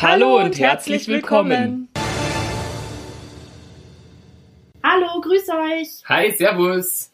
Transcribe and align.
Hallo, 0.00 0.40
und 0.40 0.58
herzlich 0.58 1.06
willkommen. 1.06 1.88
Hallo, 4.82 5.20
grüß 5.20 5.48
euch. 5.50 6.02
Hi, 6.08 6.32
servus. 6.32 7.12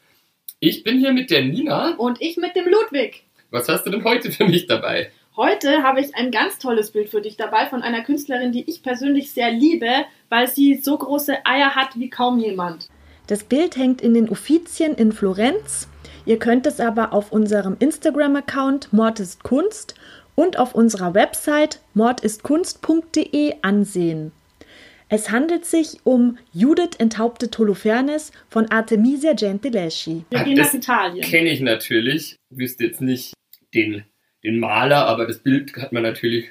Ich 0.61 0.85
bin 0.85 0.99
hier 0.99 1.13
mit 1.13 1.31
der 1.31 1.45
Nina. 1.45 1.97
Und 1.97 2.23
ich 2.23 2.37
mit 2.39 2.57
dem 2.57 2.67
Ludwig. 2.67 3.25
Was 3.51 3.69
hast 3.69 3.85
du 3.85 3.91
denn 3.91 4.05
heute 4.05 4.31
für 4.31 4.47
mich 4.47 4.67
dabei? 4.67 5.11
Heute 5.37 5.83
habe 5.83 6.01
ich 6.01 6.15
ein 6.15 6.31
ganz 6.31 6.59
tolles 6.59 6.93
Bild 6.93 7.11
für 7.11 7.21
dich 7.21 7.37
dabei 7.37 7.67
von 7.67 7.83
einer 7.83 8.03
Künstlerin, 8.03 8.53
die 8.53 8.69
ich 8.71 8.83
persönlich 8.83 9.33
sehr 9.33 9.51
liebe, 9.51 10.07
weil 10.31 10.49
sie 10.49 10.77
so 10.77 10.97
große 10.97 11.45
Eier 11.45 11.75
hat 11.75 11.99
wie 11.99 12.09
kaum 12.09 12.39
jemand. 12.39 12.89
Das 13.27 13.45
Bild 13.45 13.77
hängt 13.77 14.01
in 14.01 14.15
den 14.15 14.29
Uffizien 14.31 14.95
in 14.95 15.13
Florenz. 15.13 15.89
Ihr 16.25 16.39
könnt 16.39 16.67
es 16.67 16.81
aber 16.81 17.13
auf 17.13 17.33
unserem 17.33 17.77
Instagram-Account 17.79 18.93
Mord 18.93 19.21
ist 19.21 19.43
Kunst 19.43 19.95
und 20.39 20.57
auf 20.57 20.73
unserer 20.73 21.15
Website 21.15 21.81
mordistkunst.de 21.95 23.55
ansehen. 23.63 24.31
Es 25.09 25.31
handelt 25.33 25.65
sich 25.65 25.97
um 26.05 26.39
Judith 26.53 26.95
enthauptet 26.99 27.59
Holofernes 27.59 28.31
von 28.49 28.71
Artemisia 28.71 29.33
Gentileschi. 29.33 30.25
Wir 30.31 30.39
Ah, 30.39 30.45
gehen 30.45 30.55
das 30.57 30.69
nach 30.69 30.81
Italien. 30.81 31.25
Kenne 31.25 31.51
ich 31.51 31.61
natürlich. 31.61 32.37
Wüsste 32.51 32.85
jetzt 32.85 33.01
nicht 33.01 33.35
den, 33.75 34.05
den 34.45 34.61
Maler, 34.61 35.07
aber 35.07 35.27
das 35.27 35.41
Bild 35.41 35.75
hat 35.77 35.93
man 35.93 36.05
natürlich 36.05 36.51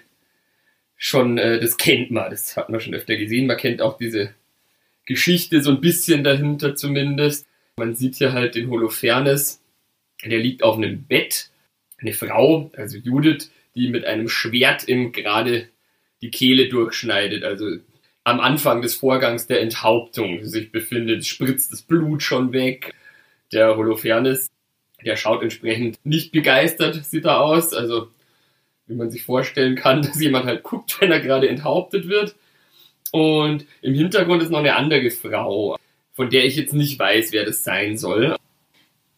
schon, 0.98 1.38
äh, 1.38 1.62
das 1.62 1.78
kennt 1.78 2.12
man, 2.12 2.30
das 2.30 2.58
hat 2.58 2.70
man 2.70 2.82
schon 2.82 2.94
öfter 2.94 3.16
gesehen. 3.16 3.48
Man 3.48 3.56
kennt 3.56 3.82
auch 3.82 3.98
diese 3.98 4.34
Geschichte 5.06 5.62
so 5.62 5.72
ein 5.72 5.80
bisschen 5.80 6.26
dahinter 6.26 6.76
zumindest. 6.76 7.48
Man 7.78 7.96
sieht 7.96 8.16
hier 8.16 8.34
halt 8.34 8.56
den 8.56 8.70
Holofernes, 8.70 9.62
der 10.26 10.40
liegt 10.40 10.62
auf 10.62 10.76
einem 10.76 11.06
Bett. 11.06 11.52
Eine 12.00 12.12
Frau, 12.14 12.70
also 12.76 12.98
Judith, 12.98 13.50
die 13.78 13.90
mit 13.90 14.06
einem 14.06 14.28
Schwert 14.28 14.88
ihm 14.88 15.12
gerade 15.12 15.70
die 16.22 16.32
Kehle 16.32 16.68
durchschneidet. 16.68 17.44
Also 17.44 17.78
am 18.24 18.40
Anfang 18.40 18.82
des 18.82 18.96
Vorgangs 18.96 19.48
der 19.48 19.62
Enthauptung 19.62 20.44
sich 20.46 20.72
befindet, 20.72 21.26
spritzt 21.26 21.72
das 21.72 21.84
Blut 21.84 22.24
schon 22.24 22.52
weg. 22.52 22.94
Der 23.54 23.78
Holofernes, 23.78 24.48
der 25.06 25.16
schaut 25.16 25.44
entsprechend 25.44 26.00
nicht 26.04 26.32
begeistert, 26.32 27.06
sieht 27.06 27.26
er 27.26 27.40
aus. 27.40 27.74
Also 27.74 28.10
wie 28.88 28.96
man 28.96 29.12
sich 29.12 29.24
vorstellen 29.24 29.76
kann, 29.76 30.02
dass 30.02 30.20
jemand 30.20 30.46
halt 30.46 30.64
guckt, 30.64 31.00
wenn 31.00 31.12
er 31.12 31.20
gerade 31.20 31.48
enthauptet 31.48 32.08
wird. 32.10 32.36
Und 33.12 33.66
im 33.82 33.94
Hintergrund 33.94 34.42
ist 34.42 34.50
noch 34.50 34.60
eine 34.60 34.76
andere 34.76 35.10
Frau, 35.12 35.78
von 36.14 36.30
der 36.30 36.46
ich 36.46 36.56
jetzt 36.56 36.74
nicht 36.74 37.00
weiß, 37.00 37.32
wer 37.32 37.46
das 37.46 37.64
sein 37.64 37.98
soll. 37.98 38.36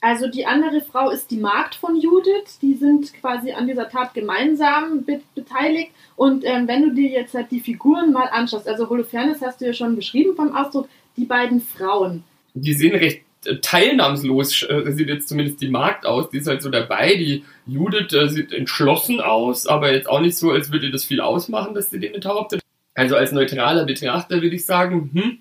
Also 0.02 0.28
die 0.28 0.46
andere 0.46 0.82
Frau 0.82 1.10
ist 1.10 1.30
die 1.30 1.38
Magd 1.38 1.76
von 1.76 2.00
Judith. 2.00 2.60
Die 2.62 2.76
sind 2.76 3.14
quasi 3.16 3.52
an 3.52 3.68
dieser 3.68 3.90
Tat 3.90 4.14
gemeinsam 4.14 5.04
be 5.04 5.22
beteiligt. 5.36 5.92
Und 6.16 6.46
ähm, 6.46 6.68
wenn 6.68 6.84
du 6.84 6.94
dir 6.94 7.10
jetzt 7.10 7.34
halt 7.34 7.52
die 7.52 7.60
Figuren 7.60 8.14
mal 8.14 8.28
anschaust, 8.28 8.68
also 8.68 8.90
Holofernes 8.90 9.42
hast 9.42 9.60
du 9.60 9.66
ja 9.66 9.74
schon 9.74 9.96
beschrieben 9.96 10.36
vom 10.36 10.56
Ausdruck, 10.56 10.88
die 11.18 11.26
beiden 11.26 11.60
Frauen. 11.60 12.24
Die 12.54 12.74
sehen 12.74 12.96
recht 12.96 13.24
äh, 13.46 13.58
teilnahmslos, 13.58 14.64
äh, 14.64 14.92
sieht 14.92 15.10
jetzt 15.10 15.28
zumindest 15.28 15.62
die 15.62 15.70
Magd 15.70 16.06
aus, 16.06 16.30
die 16.30 16.38
ist 16.38 16.48
halt 16.48 16.62
so 16.62 16.70
dabei. 16.70 17.16
Die 17.16 17.44
Judith 17.68 18.14
äh, 18.14 18.30
sieht 18.30 18.54
entschlossen 18.54 19.20
aus, 19.20 19.68
aber 19.68 19.92
jetzt 19.92 20.10
auch 20.10 20.22
nicht 20.22 20.38
so, 20.38 20.52
als 20.52 20.72
würde 20.72 20.92
das 20.92 21.04
viel 21.04 21.20
ausmachen, 21.20 21.76
dass 21.76 21.90
sie 21.90 22.00
den 22.00 22.16
enthauptet. 22.16 22.62
Also 22.94 23.16
als 23.16 23.34
neutraler 23.34 23.86
Betrachter 23.86 24.42
würde 24.42 24.56
ich 24.56 24.66
sagen, 24.66 25.10
hm, 25.14 25.40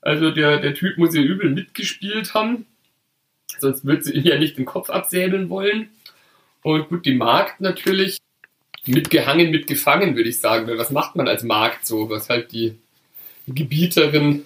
also 0.00 0.30
der, 0.30 0.58
der 0.58 0.74
Typ 0.74 0.96
muss 0.96 1.14
ja 1.14 1.20
übel 1.20 1.50
mitgespielt 1.50 2.32
haben. 2.32 2.66
Sonst 3.58 3.84
würde 3.84 4.02
sie 4.02 4.12
ihm 4.12 4.24
ja 4.24 4.38
nicht 4.38 4.56
den 4.58 4.64
Kopf 4.64 4.90
absäbeln 4.90 5.48
wollen. 5.50 5.90
Und 6.62 6.88
gut, 6.88 7.06
die 7.06 7.14
Magd 7.14 7.60
natürlich 7.60 8.18
mitgehangen, 8.86 9.50
mitgefangen, 9.50 10.16
würde 10.16 10.28
ich 10.28 10.38
sagen. 10.38 10.66
Weil 10.66 10.78
was 10.78 10.90
macht 10.90 11.16
man 11.16 11.28
als 11.28 11.42
Magd 11.42 11.86
so, 11.86 12.08
was 12.10 12.28
halt 12.28 12.52
die 12.52 12.76
Gebieterin 13.46 14.44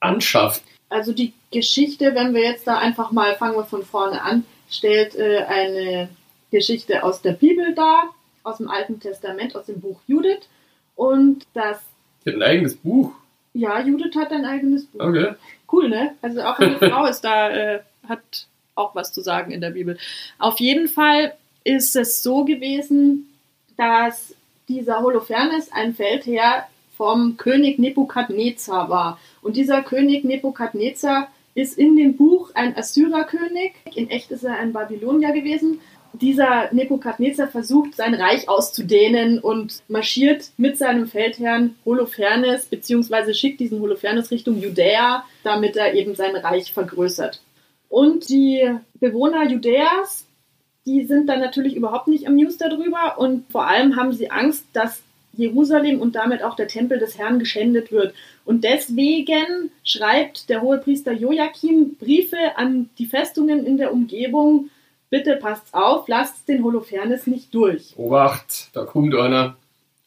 anschafft? 0.00 0.62
Also 0.88 1.12
die 1.12 1.32
Geschichte, 1.50 2.14
wenn 2.14 2.34
wir 2.34 2.42
jetzt 2.42 2.66
da 2.66 2.78
einfach 2.78 3.10
mal, 3.10 3.34
fangen 3.36 3.56
wir 3.56 3.64
von 3.64 3.84
vorne 3.84 4.22
an, 4.22 4.44
stellt 4.70 5.14
äh, 5.16 5.44
eine 5.48 6.08
Geschichte 6.50 7.02
aus 7.02 7.22
der 7.22 7.32
Bibel 7.32 7.74
dar, 7.74 8.14
aus 8.42 8.58
dem 8.58 8.68
Alten 8.68 9.00
Testament, 9.00 9.56
aus 9.56 9.66
dem 9.66 9.80
Buch 9.80 10.00
Judith. 10.06 10.48
Und 10.94 11.46
das, 11.54 11.80
Die 12.24 12.30
hat 12.30 12.36
ein 12.36 12.42
eigenes 12.42 12.76
Buch. 12.76 13.12
ja, 13.54 13.80
Judith 13.80 14.14
hat 14.16 14.30
ein 14.32 14.44
eigenes 14.44 14.86
Buch. 14.86 15.00
Okay. 15.00 15.34
Cool, 15.72 15.88
ne? 15.88 16.14
Also 16.22 16.42
auch 16.42 16.58
eine 16.58 16.78
Frau 16.90 17.06
ist 17.06 17.22
da, 17.22 17.50
äh, 17.50 17.80
hat 18.08 18.46
auch 18.74 18.94
was 18.94 19.12
zu 19.12 19.20
sagen 19.20 19.52
in 19.52 19.60
der 19.60 19.70
Bibel. 19.70 19.98
Auf 20.38 20.60
jeden 20.60 20.88
Fall 20.88 21.34
ist 21.62 21.96
es 21.96 22.22
so 22.22 22.44
gewesen, 22.44 23.28
dass 23.76 24.34
dieser 24.68 25.00
Holofernes 25.00 25.70
ein 25.72 25.94
Feldherr 25.94 26.66
vom 26.96 27.36
König 27.36 27.78
Nebukadnezar 27.78 28.88
war. 28.88 29.18
Und 29.42 29.56
dieser 29.56 29.82
König 29.82 30.24
Nebukadnezar 30.24 31.28
ist 31.54 31.78
in 31.78 31.96
dem 31.96 32.16
Buch 32.16 32.50
ein 32.54 32.76
Assyrerkönig. 32.76 33.72
In 33.94 34.10
echt 34.10 34.30
ist 34.30 34.44
er 34.44 34.58
ein 34.58 34.72
Babylonier 34.72 35.32
gewesen. 35.32 35.80
Dieser 36.12 36.72
Nebukadnezar 36.72 37.48
versucht, 37.48 37.96
sein 37.96 38.14
Reich 38.14 38.48
auszudehnen 38.48 39.40
und 39.40 39.82
marschiert 39.88 40.50
mit 40.56 40.78
seinem 40.78 41.08
Feldherrn 41.08 41.74
Holofernes, 41.84 42.66
beziehungsweise 42.66 43.34
schickt 43.34 43.58
diesen 43.58 43.80
Holofernes 43.80 44.30
Richtung 44.30 44.60
Judäa, 44.60 45.24
damit 45.42 45.76
er 45.76 45.94
eben 45.94 46.14
sein 46.14 46.36
Reich 46.36 46.72
vergrößert. 46.72 47.40
Und 47.88 48.28
die 48.28 48.68
Bewohner 49.00 49.48
Judäas, 49.48 50.26
die 50.86 51.04
sind 51.04 51.28
dann 51.28 51.40
natürlich 51.40 51.76
überhaupt 51.76 52.08
nicht 52.08 52.26
amused 52.26 52.60
darüber 52.60 53.18
und 53.18 53.50
vor 53.50 53.66
allem 53.66 53.96
haben 53.96 54.12
sie 54.12 54.30
Angst, 54.30 54.66
dass 54.72 55.02
Jerusalem 55.36 56.00
und 56.00 56.14
damit 56.14 56.42
auch 56.42 56.56
der 56.56 56.68
Tempel 56.68 56.98
des 56.98 57.18
Herrn 57.18 57.38
geschändet 57.38 57.90
wird. 57.90 58.14
Und 58.44 58.64
deswegen 58.64 59.70
schreibt 59.82 60.48
der 60.48 60.62
Hohepriester 60.62 61.12
Joachim 61.12 61.96
Briefe 61.96 62.56
an 62.56 62.88
die 62.98 63.06
Festungen 63.06 63.66
in 63.66 63.76
der 63.76 63.92
Umgebung, 63.92 64.70
bitte 65.10 65.36
passt 65.36 65.72
auf, 65.72 66.08
lasst 66.08 66.48
den 66.48 66.62
Holofernes 66.62 67.26
nicht 67.26 67.54
durch. 67.54 67.94
Obacht, 67.96 68.70
da 68.72 68.84
kommt 68.84 69.14
einer. 69.14 69.56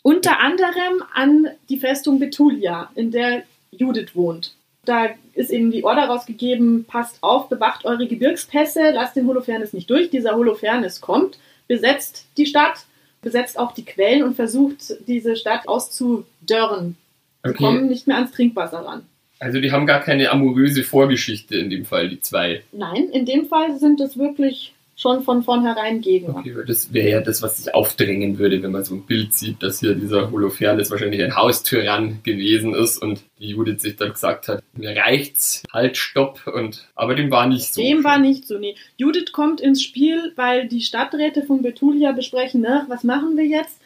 Unter 0.03 0.39
anderem 0.39 1.03
an 1.13 1.47
die 1.69 1.77
Festung 1.77 2.19
Betulia, 2.19 2.89
in 2.95 3.11
der 3.11 3.43
Judith 3.71 4.15
wohnt. 4.15 4.55
Da 4.87 5.07
ist 5.33 5.49
eben 5.49 5.69
die 5.69 5.83
Order 5.83 6.05
rausgegeben, 6.05 6.85
passt 6.85 7.17
auf, 7.21 7.49
bewacht 7.49 7.83
eure 7.85 8.07
Gebirgspässe, 8.07 8.91
lasst 8.91 9.17
den 9.17 9.27
Holofernes 9.27 9.73
nicht 9.73 9.89
durch. 9.89 10.09
Dieser 10.09 10.35
Holofernes 10.35 11.01
kommt, 11.01 11.37
besetzt 11.67 12.25
die 12.37 12.45
Stadt, 12.45 12.85
besetzt 13.21 13.59
auch 13.59 13.73
die 13.73 13.83
Quellen 13.83 14.23
und 14.23 14.35
versucht, 14.35 14.93
diese 15.05 15.35
Stadt 15.35 15.67
auszudörren. 15.67 16.95
Sie 17.43 17.49
Okay. 17.49 17.57
kommen 17.63 17.87
nicht 17.89 18.07
mehr 18.07 18.15
ans 18.15 18.31
Trinkwasser 18.31 18.79
ran. 18.79 19.03
Also 19.39 19.59
die 19.59 19.71
haben 19.71 19.85
gar 19.85 19.99
keine 20.01 20.31
amoröse 20.31 20.83
Vorgeschichte 20.83 21.57
in 21.57 21.69
dem 21.69 21.85
Fall, 21.85 22.09
die 22.09 22.21
zwei. 22.21 22.63
Nein, 22.71 23.09
in 23.09 23.25
dem 23.25 23.45
Fall 23.45 23.77
sind 23.77 23.99
es 24.01 24.17
wirklich 24.17 24.73
schon 24.97 25.21
von 25.23 25.43
vornherein 25.43 26.01
Gegner. 26.01 26.37
Okay, 26.37 26.55
das 26.65 26.91
wäre 26.91 27.09
ja 27.09 27.21
das, 27.21 27.43
was 27.43 27.57
sich 27.57 27.73
aufdrängen 27.73 28.39
würde, 28.39 28.61
wenn 28.63 28.71
man 28.71 28.83
so 28.83 28.95
ein 28.95 29.05
Bild 29.05 29.31
sieht, 29.31 29.61
dass 29.61 29.79
hier 29.79 29.93
dieser 29.93 30.31
Holofernes 30.31 30.89
wahrscheinlich 30.89 31.23
ein 31.23 31.35
Haustyrann 31.35 32.21
gewesen 32.23 32.73
ist 32.73 32.97
und 32.97 33.21
die 33.39 33.49
Judith 33.49 33.81
sich 33.83 33.95
dann 33.95 34.11
gesagt 34.11 34.47
hat, 34.47 34.63
mir 34.73 34.97
reicht's, 34.97 35.61
halt, 35.71 35.97
stopp. 35.97 36.47
Und, 36.47 36.87
aber 36.95 37.13
dem 37.13 37.29
war 37.29 37.47
nicht 37.47 37.71
so. 37.71 37.81
Dem 37.81 38.03
war 38.03 38.17
nicht 38.17 38.47
so, 38.47 38.57
nee. 38.57 38.75
Judith 38.97 39.31
kommt 39.31 39.61
ins 39.61 39.83
Spiel, 39.83 40.33
weil 40.35 40.67
die 40.67 40.81
Stadträte 40.81 41.43
von 41.43 41.61
Betulia 41.61 42.11
besprechen, 42.11 42.61
ne, 42.61 42.85
was 42.87 43.03
machen 43.03 43.37
wir 43.37 43.45
jetzt? 43.45 43.79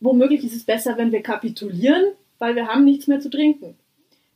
Womöglich 0.00 0.42
ist 0.42 0.56
es 0.56 0.64
besser, 0.64 0.98
wenn 0.98 1.12
wir 1.12 1.22
kapitulieren, 1.22 2.12
weil 2.40 2.56
wir 2.56 2.66
haben 2.66 2.84
nichts 2.84 3.06
mehr 3.06 3.20
zu 3.20 3.30
trinken. 3.30 3.76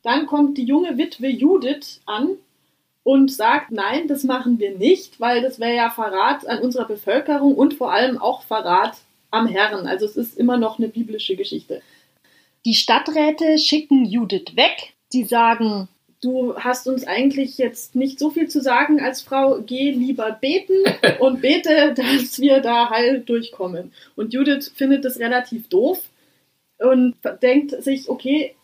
Dann 0.03 0.25
kommt 0.25 0.57
die 0.57 0.65
junge 0.65 0.97
Witwe 0.97 1.27
Judith 1.27 2.01
an 2.05 2.37
und 3.03 3.31
sagt, 3.31 3.71
nein, 3.71 4.07
das 4.07 4.23
machen 4.23 4.59
wir 4.59 4.77
nicht, 4.77 5.19
weil 5.19 5.41
das 5.41 5.59
wäre 5.59 5.75
ja 5.75 5.89
Verrat 5.89 6.47
an 6.47 6.59
unserer 6.59 6.85
Bevölkerung 6.85 7.55
und 7.55 7.73
vor 7.73 7.91
allem 7.91 8.17
auch 8.17 8.43
Verrat 8.43 8.97
am 9.29 9.47
Herrn. 9.47 9.87
Also 9.87 10.05
es 10.05 10.15
ist 10.15 10.37
immer 10.37 10.57
noch 10.57 10.79
eine 10.79 10.87
biblische 10.87 11.35
Geschichte. 11.35 11.81
Die 12.65 12.75
Stadträte 12.75 13.57
schicken 13.57 14.05
Judith 14.05 14.55
weg. 14.55 14.93
Die 15.11 15.25
sagen, 15.25 15.89
du 16.21 16.55
hast 16.55 16.87
uns 16.87 17.05
eigentlich 17.05 17.57
jetzt 17.57 17.95
nicht 17.95 18.19
so 18.19 18.29
viel 18.29 18.47
zu 18.47 18.61
sagen 18.61 19.01
als 19.01 19.21
Frau, 19.21 19.59
geh 19.65 19.91
lieber 19.91 20.31
beten 20.31 20.83
und 21.19 21.41
bete, 21.41 21.93
dass 21.93 22.39
wir 22.39 22.61
da 22.61 22.89
heil 22.89 23.19
durchkommen. 23.19 23.91
Und 24.15 24.33
Judith 24.33 24.71
findet 24.73 25.03
das 25.03 25.19
relativ 25.19 25.67
doof. 25.67 25.99
und 26.79 27.15
denkt 27.41 27.71
sich, 27.83 28.09
okay, 28.09 28.55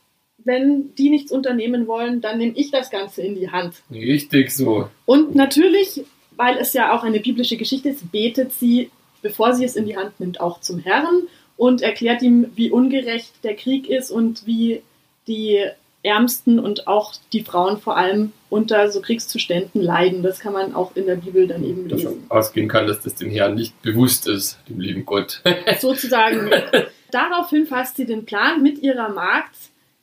wenn 0.44 0.94
die 0.96 1.10
nichts 1.10 1.32
unternehmen 1.32 1.88
wollen, 1.88 2.22
dann 2.22 2.38
nehme 2.38 2.54
ich 2.56 2.72
das 2.72 2.90
Ganze 2.90 3.22
in 3.22 3.36
die 3.36 3.52
Hand. 3.52 3.76
Richtig 3.92 4.52
so. 4.52 4.90
Und 5.06 5.36
natürlich, 5.36 6.04
weil 6.36 6.58
es 6.58 6.74
ja 6.74 6.96
auch 6.96 7.04
eine 7.04 7.20
biblische 7.20 7.58
Geschichte 7.58 7.90
ist, 7.90 8.12
betet 8.12 8.54
sie, 8.54 8.90
bevor 9.22 9.54
sie 9.54 9.66
es 9.66 9.76
in 9.76 9.86
die 9.86 9.98
Hand 9.98 10.20
nimmt, 10.20 10.40
auch 10.40 10.62
zum 10.62 10.80
Herrn 10.80 11.24
und 11.58 11.82
erklärt 11.82 12.22
ihm, 12.22 12.48
wie 12.56 12.72
ungerecht 12.72 13.34
der 13.44 13.56
Krieg 13.56 13.90
ist 13.90 14.12
und 14.12 14.46
wie 14.46 14.82
die 15.28 15.66
Ärmsten 16.02 16.60
und 16.60 16.88
auch 16.88 17.14
die 17.34 17.44
Frauen 17.44 17.78
vor 17.78 17.98
allem 17.98 18.32
unter 18.50 18.90
so 18.90 19.02
Kriegszuständen 19.02 19.82
leiden. 19.82 20.24
Das 20.24 20.40
kann 20.40 20.54
man 20.54 20.74
auch 20.74 20.96
in 20.96 21.06
der 21.06 21.18
Bibel 21.18 21.48
dann 21.48 21.64
eben 21.64 21.90
Davon 21.90 22.14
lesen. 22.14 22.26
ausgehen 22.30 22.70
kann, 22.70 22.88
dass 22.88 23.02
das 23.02 23.16
dem 23.16 23.30
Herrn 23.30 23.56
nicht 23.56 23.80
bewusst 23.82 24.28
ist, 24.28 24.58
dem 24.70 24.80
lieben 24.80 25.06
Gott. 25.06 25.42
Sozusagen. 25.80 26.50
Daraufhin 27.12 27.66
fasst 27.66 27.98
sie 27.98 28.06
den 28.06 28.26
Plan, 28.26 28.64
mit 28.64 28.80
ihrer 28.80 29.10
Magd 29.10 29.56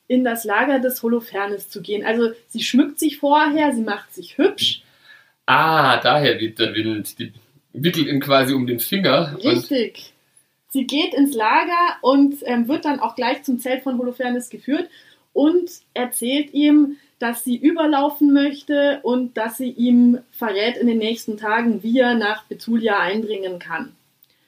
in 0.08 0.24
das 0.24 0.44
Lager 0.44 0.78
des 0.78 1.02
Holofernes 1.02 1.68
zu 1.68 1.82
gehen. 1.82 2.04
Also 2.04 2.30
sie 2.48 2.62
schmückt 2.62 2.98
sich 2.98 3.18
vorher, 3.18 3.72
sie 3.72 3.82
macht 3.82 4.14
sich 4.14 4.38
hübsch. 4.38 4.82
ah, 5.46 6.00
daher 6.00 6.40
weht 6.40 6.58
der 6.58 6.74
Wind. 6.74 7.18
Die 7.18 7.32
wickelt 7.72 8.06
ihn 8.06 8.20
quasi 8.20 8.54
um 8.54 8.66
den 8.66 8.80
Finger. 8.80 9.36
Richtig. 9.42 10.12
Sie 10.68 10.86
geht 10.86 11.14
ins 11.14 11.34
Lager 11.34 11.96
und 12.02 12.36
ähm, 12.42 12.68
wird 12.68 12.84
dann 12.84 13.00
auch 13.00 13.16
gleich 13.16 13.42
zum 13.42 13.58
Zelt 13.58 13.82
von 13.82 13.98
Holofernes 13.98 14.50
geführt 14.50 14.88
und 15.32 15.70
erzählt 15.94 16.52
ihm, 16.52 16.96
dass 17.18 17.44
sie 17.44 17.56
überlaufen 17.56 18.32
möchte 18.32 19.00
und 19.02 19.36
dass 19.36 19.56
sie 19.56 19.70
ihm 19.70 20.18
verrät 20.32 20.76
in 20.76 20.86
den 20.86 20.98
nächsten 20.98 21.38
Tagen, 21.38 21.82
wie 21.82 21.98
er 21.98 22.14
nach 22.14 22.44
Betulia 22.44 22.98
eindringen 22.98 23.58
kann. 23.58 23.95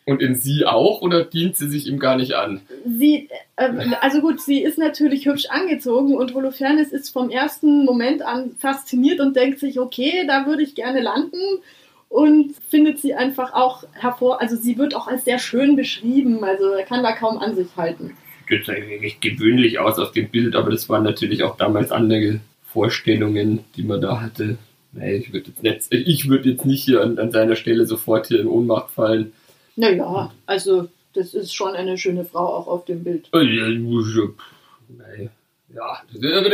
Und 0.09 0.23
in 0.23 0.35
sie 0.35 0.65
auch 0.65 1.03
oder 1.03 1.23
dient 1.25 1.57
sie 1.59 1.69
sich 1.69 1.87
ihm 1.87 1.99
gar 1.99 2.17
nicht 2.17 2.33
an? 2.33 2.63
Sie, 2.87 3.29
äh, 3.57 3.71
also 4.01 4.21
gut, 4.21 4.41
sie 4.41 4.63
ist 4.63 4.79
natürlich 4.79 5.27
hübsch 5.27 5.47
angezogen 5.51 6.17
und 6.17 6.33
Holofernes 6.35 6.93
ist 6.93 7.11
vom 7.11 7.29
ersten 7.29 7.85
Moment 7.85 8.23
an 8.23 8.53
fasziniert 8.59 9.21
und 9.21 9.37
denkt 9.37 9.59
sich, 9.59 9.79
okay, 9.79 10.25
da 10.27 10.47
würde 10.47 10.63
ich 10.63 10.75
gerne 10.75 11.03
landen 11.03 11.37
und 12.09 12.55
findet 12.71 12.99
sie 13.01 13.13
einfach 13.13 13.53
auch 13.53 13.85
hervor, 13.93 14.41
also 14.41 14.57
sie 14.57 14.79
wird 14.79 14.95
auch 14.97 15.09
als 15.09 15.27
sehr 15.27 15.39
schön 15.39 15.77
beschrieben, 15.77 16.43
also 16.43 16.71
er 16.71 16.85
kann 16.87 17.03
da 17.03 17.13
kaum 17.13 17.37
an 17.37 17.55
sich 17.55 17.69
halten. 17.77 18.17
Sieht 18.49 18.61
jetzt 18.61 18.71
eigentlich 18.71 19.03
recht 19.03 19.21
gewöhnlich 19.21 19.79
aus 19.79 19.99
auf 19.99 20.13
dem 20.13 20.31
Bild, 20.31 20.57
aber 20.57 20.71
das 20.71 20.89
waren 20.89 21.05
natürlich 21.05 21.43
auch 21.43 21.59
damals 21.59 21.93
andere 21.93 22.41
Vorstellungen, 22.65 23.61
die 23.77 23.83
man 23.83 24.01
da 24.01 24.23
hatte. 24.23 24.57
Nee, 24.93 25.17
ich 25.17 25.33
würde 25.35 25.51
jetzt, 25.63 25.93
nicht- 25.93 26.09
ich 26.09 26.29
würde 26.31 26.49
jetzt 26.49 26.65
nicht 26.65 26.83
hier 26.83 27.03
an, 27.03 27.19
an 27.19 27.31
seiner 27.31 27.57
Stelle 27.57 27.85
sofort 27.85 28.29
hier 28.29 28.41
in 28.41 28.47
Ohnmacht 28.47 28.91
fallen. 28.91 29.33
Naja, 29.79 30.33
also 30.45 30.89
das 31.15 31.35
ist 31.35 31.55
schon 31.55 31.75
eine 31.75 31.97
schöne 31.99 32.25
Frau 32.25 32.47
auch 32.47 32.67
auf 32.67 32.85
dem 32.85 33.05
Bild. 33.05 33.29
Äh, 33.33 35.29
Ja, 35.73 36.01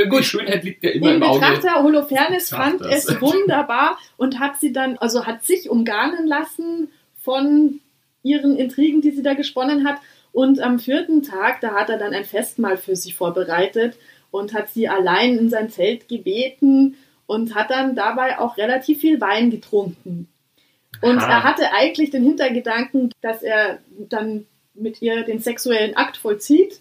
gut, 0.09 0.25
Schönheit 0.25 0.65
liegt 0.65 0.83
ja 0.83 0.91
immer 0.91 1.07
Der 1.07 1.17
im 1.17 1.23
Auge. 1.23 1.41
Betrachter 1.41 1.83
Holofernes 1.83 2.51
fand 2.51 2.79
Betrachters. 2.79 3.09
es 3.09 3.21
wunderbar 3.21 3.99
und 4.17 4.41
hat 4.41 4.61
sie 4.61 4.73
dann, 4.73 4.99
also 4.99 5.25
hat 5.25 5.45
sich 5.45 5.71
umgarnen 5.71 6.27
lassen 6.27 6.89
von 7.21 7.81
ihren 8.23 8.57
Intrigen, 8.57 9.01
die 9.01 9.13
sie 9.13 9.23
da 9.23 9.35
gesponnen 9.35 9.87
hat. 9.87 9.99
Und 10.33 10.61
am 10.61 10.79
vierten 10.81 11.23
Tag, 11.23 11.61
da 11.61 11.75
hat 11.75 11.91
er 11.91 11.99
dann 11.99 12.13
ein 12.13 12.25
Festmahl 12.25 12.77
für 12.77 12.97
sie 12.97 13.13
vorbereitet 13.13 13.97
und 14.33 14.53
hat 14.53 14.69
sie 14.71 14.89
allein 14.89 15.39
in 15.39 15.49
sein 15.49 15.71
Zelt 15.71 16.09
gebeten 16.09 16.97
und 17.27 17.55
hat 17.55 17.71
dann 17.71 17.95
dabei 17.95 18.39
auch 18.39 18.57
relativ 18.57 19.01
viel 19.01 19.21
Wein 19.21 19.51
getrunken. 19.51 20.29
Und 21.05 21.19
Aha. 21.19 21.31
er 21.31 21.43
hatte 21.45 21.73
eigentlich 21.73 22.11
den 22.11 22.23
Hintergedanken, 22.23 23.13
dass 23.21 23.43
er 23.43 23.79
dann 23.99 24.47
mit 24.73 25.03
ihr 25.03 25.23
den 25.23 25.39
sexuellen 25.39 25.95
Akt 25.99 26.17
vollzieht. 26.17 26.81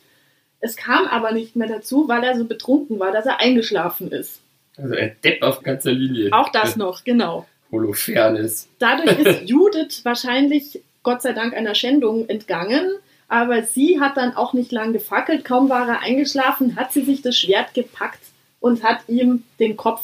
Es 0.62 0.78
kam 0.78 1.08
aber 1.08 1.34
nicht 1.34 1.58
mehr 1.58 1.68
dazu, 1.68 2.08
weil 2.08 2.24
er 2.24 2.38
so 2.38 2.46
betrunken 2.46 3.00
war, 3.00 3.12
dass 3.12 3.25
er 3.25 3.42
eingeschlafen 3.42 4.14
ist. 4.14 4.40
Also 4.78 4.96
ein 4.96 5.14
Depp 5.25 5.44
auf 5.44 5.62
ganzer 5.62 5.92
Linie. 5.92 6.31
Auch 6.31 6.50
das 6.54 6.78
noch, 6.78 7.04
genau. 7.04 7.46
Holofernes. 7.70 8.70
Dadurch 8.80 9.20
ist 9.20 9.42
Judith 9.46 10.06
wahrscheinlich, 10.06 10.81
Gott 11.04 11.22
sei 11.22 11.34
Dank, 11.34 11.54
einer 11.54 11.75
Schändung 11.75 12.30
entgangen. 12.30 12.94
Aber 13.28 13.64
sie 13.64 14.00
hat 14.00 14.16
dann 14.16 14.38
auch 14.38 14.54
nicht 14.54 14.72
lang 14.72 14.94
gefackelt. 14.94 15.44
Kaum 15.44 15.68
war 15.68 15.86
er 15.90 16.00
eingeschlafen, 16.00 16.78
hat 16.78 16.94
sie 16.94 17.04
sich 17.04 17.22
das 17.22 17.36
Schwert 17.36 17.74
gepackt 17.74 18.22
und 18.62 18.84
hat 18.84 19.00
ihm 19.10 19.44
den 19.60 19.75
Kopf 19.75 20.04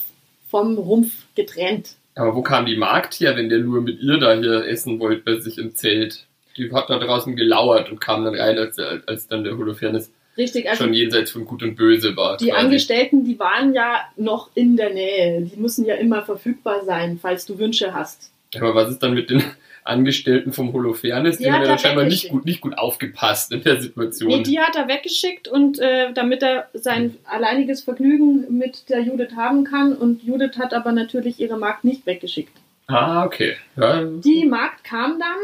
vom 0.50 0.77
Rumpf 0.77 1.13
getrennt. 1.36 1.95
Aber 2.19 2.36
wo 2.36 2.42
kam 2.42 2.66
die 2.66 2.75
Magd 2.75 3.13
her, 3.21 3.38
wenn 3.38 3.48
der 3.48 3.60
nur 3.60 3.81
mit 3.81 4.01
ihr 4.01 4.18
da 4.18 4.33
hier 4.33 4.66
essen 4.68 5.00
wollte 5.00 5.21
bei 5.24 5.39
sich 5.39 5.57
im 5.57 5.74
Zelt? 5.74 6.25
Die 6.57 6.69
hat 6.74 6.89
da 6.89 7.00
draußen 7.00 7.38
gelauert 7.38 7.89
und 7.89 8.01
kam 8.01 8.25
dann 8.25 8.36
rein, 8.36 8.57
als, 8.57 8.77
als 8.77 9.27
dann 9.27 9.45
der 9.45 9.57
Holofernes 9.57 10.12
Richtig, 10.38 10.69
also 10.69 10.83
schon 10.83 10.94
jenseits 10.94 11.31
von 11.31 11.45
Gut 11.45 11.63
und 11.63 11.75
Böse 11.75 12.18
war. 12.18 12.36
die 12.38 12.50
quasi. 12.50 12.66
Angestellten, 12.66 13.24
die 13.24 13.39
waren 13.39 13.74
ja 13.74 14.01
noch 14.18 14.50
in 14.54 14.75
der 14.75 14.94
Nähe. 14.94 15.44
Die 15.44 15.60
müssen 15.60 15.86
ja 15.86 15.95
immer 15.95 16.21
verfügbar 16.24 16.83
sein, 16.83 17.19
falls 17.21 17.45
du 17.45 17.57
Wünsche 17.57 17.94
hast. 17.94 18.31
Aber 18.56 18.75
was 18.75 18.89
ist 18.89 19.00
dann 19.00 19.13
mit 19.13 19.30
den 19.30 19.42
Angestellten 19.89 20.53
vom 20.53 20.71
Holofernes? 20.71 21.38
Die, 21.38 21.44
Die 21.44 21.51
haben 21.51 21.62
hat 21.62 21.68
ja 21.68 21.77
scheinbar 21.77 22.06
nicht 22.06 22.30
gut, 22.30 22.45
nicht 22.45 22.62
gut 22.62 22.77
aufgepasst 22.77 23.51
in 23.51 23.62
der 23.63 23.81
Situation. 23.81 24.30
Nee, 24.30 24.44
die 24.44 24.59
hat 24.59 24.75
er 24.75 24.88
weggeschickt 24.88 25.47
und 25.47 25.80
äh, 25.80 26.13
damit 26.13 26.41
er 26.44 26.69
sein 26.74 27.18
alleiniges 27.25 27.81
Vergnügen 27.81 28.57
mit 28.57 28.89
der 28.89 29.01
Judith 29.01 29.36
haben 29.36 29.63
kann. 29.65 29.94
Und 29.94 30.24
Judith 30.24 30.57
hat 30.57 30.74
aber 30.74 30.91
natürlich 30.94 31.39
ihre 31.39 31.57
Magd 31.57 31.83
nicht 31.83 32.06
weggeschickt. 32.06 32.53
ah, 32.88 33.25
okay. 33.25 33.56
Ja, 33.75 34.03
Die 34.06 34.45
Magd 34.45 34.83
kam 34.83 35.19
dann, 35.19 35.38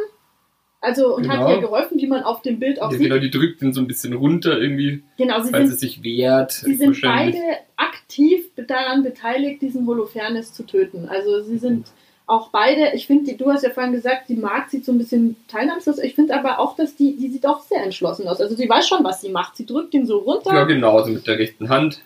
also 0.82 1.16
und 1.16 1.28
hat 1.28 1.38
Genau. 1.40 1.56
ihr 1.56 1.62
geholfen, 1.62 2.00
wie 2.00 2.08
man 2.08 2.24
auf 2.24 2.42
dem 2.44 2.60
Bild 2.60 2.82
auch 2.82 2.92
ja, 2.92 2.98
sieht. 2.98 3.08
genau, 3.10 3.20
die 3.20 3.32
drückt 3.32 3.62
ihn 3.62 3.74
so 3.74 3.82
ein 3.82 3.88
bisschen 3.88 4.14
runter 4.14 4.60
irgendwie, 4.62 5.04
Genau, 5.18 5.42
sie 5.42 5.52
weil 5.52 5.64
sie 5.64 5.70
sind, 5.70 5.80
sich 5.80 6.04
wehrt. 6.04 6.52
sie 6.52 6.76
sind 6.76 7.02
beide 7.02 7.40
aktiv 7.76 8.46
daran 8.68 9.02
beteiligt, 9.04 9.62
diesen 9.62 9.86
Holofernes 9.88 10.54
zu 10.54 10.64
töten. 10.64 11.08
Also 11.10 11.42
sie 11.42 11.58
sind 11.58 11.88
auch 12.28 12.50
beide, 12.50 12.96
ich 12.96 13.08
finde, 13.08 13.34
du 13.34 13.52
hast 13.52 13.64
ja 13.64 13.70
vorhin 13.70 13.94
gesagt, 13.94 14.30
die 14.30 14.36
Magd 14.36 14.72
sieht 14.72 14.86
so 14.86 14.92
ein 14.92 14.98
bisschen 14.98 15.36
teilnahmslos. 15.48 16.00
Ich 16.00 16.16
finde 16.16 16.36
aber 16.36 16.60
auch, 16.60 16.76
dass 16.76 16.96
die, 16.96 17.16
die 17.16 17.30
sieht 17.30 17.46
auch 17.46 17.62
sehr 17.62 17.84
entschlossen 17.84 18.28
aus. 18.28 18.42
Also 18.42 18.56
sie 18.56 18.68
weiß 18.68 18.88
schon, 18.88 19.04
was 19.04 19.22
sie 19.22 19.30
macht. 19.30 19.56
Sie 19.58 19.66
drückt 19.66 19.94
ihn 19.94 20.08
so 20.08 20.18
runter. 20.20 20.54
Ja, 20.54 20.64
genau, 20.64 21.04
so 21.04 21.12
mit 21.12 21.28
der 21.28 21.38
rechten 21.38 21.70
Hand. 21.70 22.02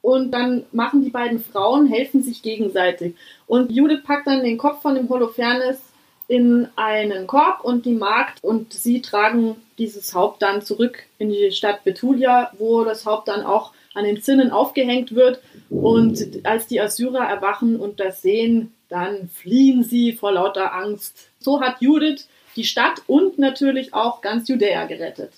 Und 0.00 0.30
dann 0.30 0.64
machen 0.70 1.02
die 1.02 1.10
beiden 1.10 1.40
Frauen, 1.40 1.86
helfen 1.86 2.22
sich 2.22 2.42
gegenseitig. 2.42 3.14
Und 3.46 3.72
Judith 3.72 4.04
packt 4.04 4.28
dann 4.28 4.44
den 4.44 4.58
Kopf 4.58 4.80
von 4.80 4.94
dem 4.94 5.08
Holofernes 5.08 5.80
in 6.28 6.68
einen 6.76 7.26
Korb 7.26 7.64
und 7.64 7.84
die 7.84 7.94
Magd 7.94 8.44
und 8.44 8.72
sie 8.72 9.00
tragen 9.00 9.56
dieses 9.78 10.14
Haupt 10.14 10.42
dann 10.42 10.62
zurück 10.62 11.04
in 11.18 11.30
die 11.30 11.50
Stadt 11.50 11.84
Betulia, 11.84 12.52
wo 12.58 12.84
das 12.84 13.06
Haupt 13.06 13.28
dann 13.28 13.44
auch 13.44 13.72
an 13.94 14.04
den 14.04 14.22
Zinnen 14.22 14.50
aufgehängt 14.50 15.14
wird. 15.14 15.40
Und 15.70 16.44
als 16.44 16.66
die 16.66 16.80
Assyrer 16.80 17.24
erwachen 17.24 17.76
und 17.76 17.98
das 17.98 18.22
sehen, 18.22 18.72
dann 18.88 19.28
fliehen 19.28 19.82
sie 19.82 20.12
vor 20.12 20.32
lauter 20.32 20.74
Angst. 20.74 21.30
So 21.38 21.60
hat 21.60 21.80
Judith 21.80 22.28
die 22.56 22.64
Stadt 22.64 23.02
und 23.06 23.38
natürlich 23.38 23.94
auch 23.94 24.20
ganz 24.20 24.48
Judäa 24.48 24.86
gerettet. 24.86 25.32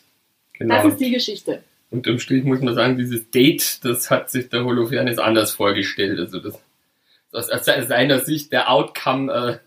Genau. 0.55 0.75
Das 0.75 0.85
ist 0.87 1.01
die 1.01 1.11
Geschichte. 1.11 1.63
Unterm 1.91 2.19
Strich 2.19 2.45
muss 2.45 2.61
man 2.61 2.75
sagen, 2.75 2.97
dieses 2.97 3.31
Date, 3.31 3.85
das 3.85 4.11
hat 4.11 4.31
sich 4.31 4.49
der 4.49 4.65
Holofernes 4.65 5.19
anders 5.19 5.53
vorgestellt. 5.53 6.19
Also 6.21 6.39
das 6.39 6.61
aus, 7.33 7.51
aus 7.51 7.65
seiner 7.65 8.21
Sicht 8.21 8.53
der 8.53 8.71
Outcome 8.71 9.33
äh, 9.33 9.59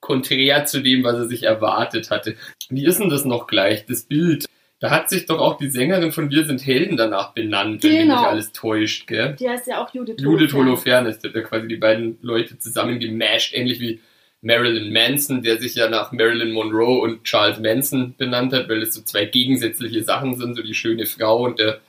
konträr 0.00 0.64
zu 0.66 0.82
dem, 0.82 1.04
was 1.04 1.16
er 1.16 1.26
sich 1.26 1.44
erwartet 1.44 2.10
hatte. 2.10 2.36
Wie 2.68 2.86
ist 2.86 3.00
denn 3.00 3.10
das 3.10 3.24
noch 3.24 3.46
gleich, 3.46 3.86
das 3.86 4.04
Bild? 4.04 4.46
Da 4.78 4.90
hat 4.90 5.08
sich 5.08 5.24
doch 5.26 5.38
auch 5.38 5.56
die 5.56 5.70
Sängerin 5.70 6.12
von 6.12 6.30
Wir 6.30 6.44
sind 6.44 6.64
Helden 6.66 6.96
danach 6.98 7.32
benannt, 7.32 7.82
wenn 7.82 7.90
mich 7.92 8.00
Genau. 8.00 8.16
nicht 8.20 8.28
alles 8.28 8.52
täuscht, 8.52 9.06
gell? 9.06 9.34
Die 9.40 9.48
heißt 9.48 9.66
ja 9.66 9.82
auch 9.82 9.92
Judith 9.94 10.16
Judith 10.18 10.52
Holofernes. 10.52 10.54
Holofernes, 10.54 11.18
der 11.20 11.30
hat 11.30 11.36
ja 11.36 11.42
quasi 11.42 11.68
die 11.68 11.76
beiden 11.76 12.18
Leute 12.20 12.58
zusammen 12.58 12.98
gemasht, 13.00 13.54
ähnlich 13.54 13.80
wie 13.80 14.00
Marilyn 14.42 14.92
Manson, 14.92 15.42
der 15.42 15.58
sich 15.58 15.74
ja 15.76 15.88
nach 15.88 16.12
Marilyn 16.12 16.52
Monroe 16.52 17.00
und 17.00 17.24
Charles 17.24 17.58
Manson 17.58 18.14
benannt 18.18 18.52
hat, 18.52 18.68
weil 18.68 18.82
es 18.82 18.94
so 18.94 19.00
zwei 19.02 19.24
gegensätzliche 19.24 20.02
Sachen 20.02 20.36
sind, 20.36 20.54
so 20.54 20.62
die 20.62 20.74
schöne 20.74 21.06
Frau 21.06 21.44
und 21.44 21.58
der 21.58 21.80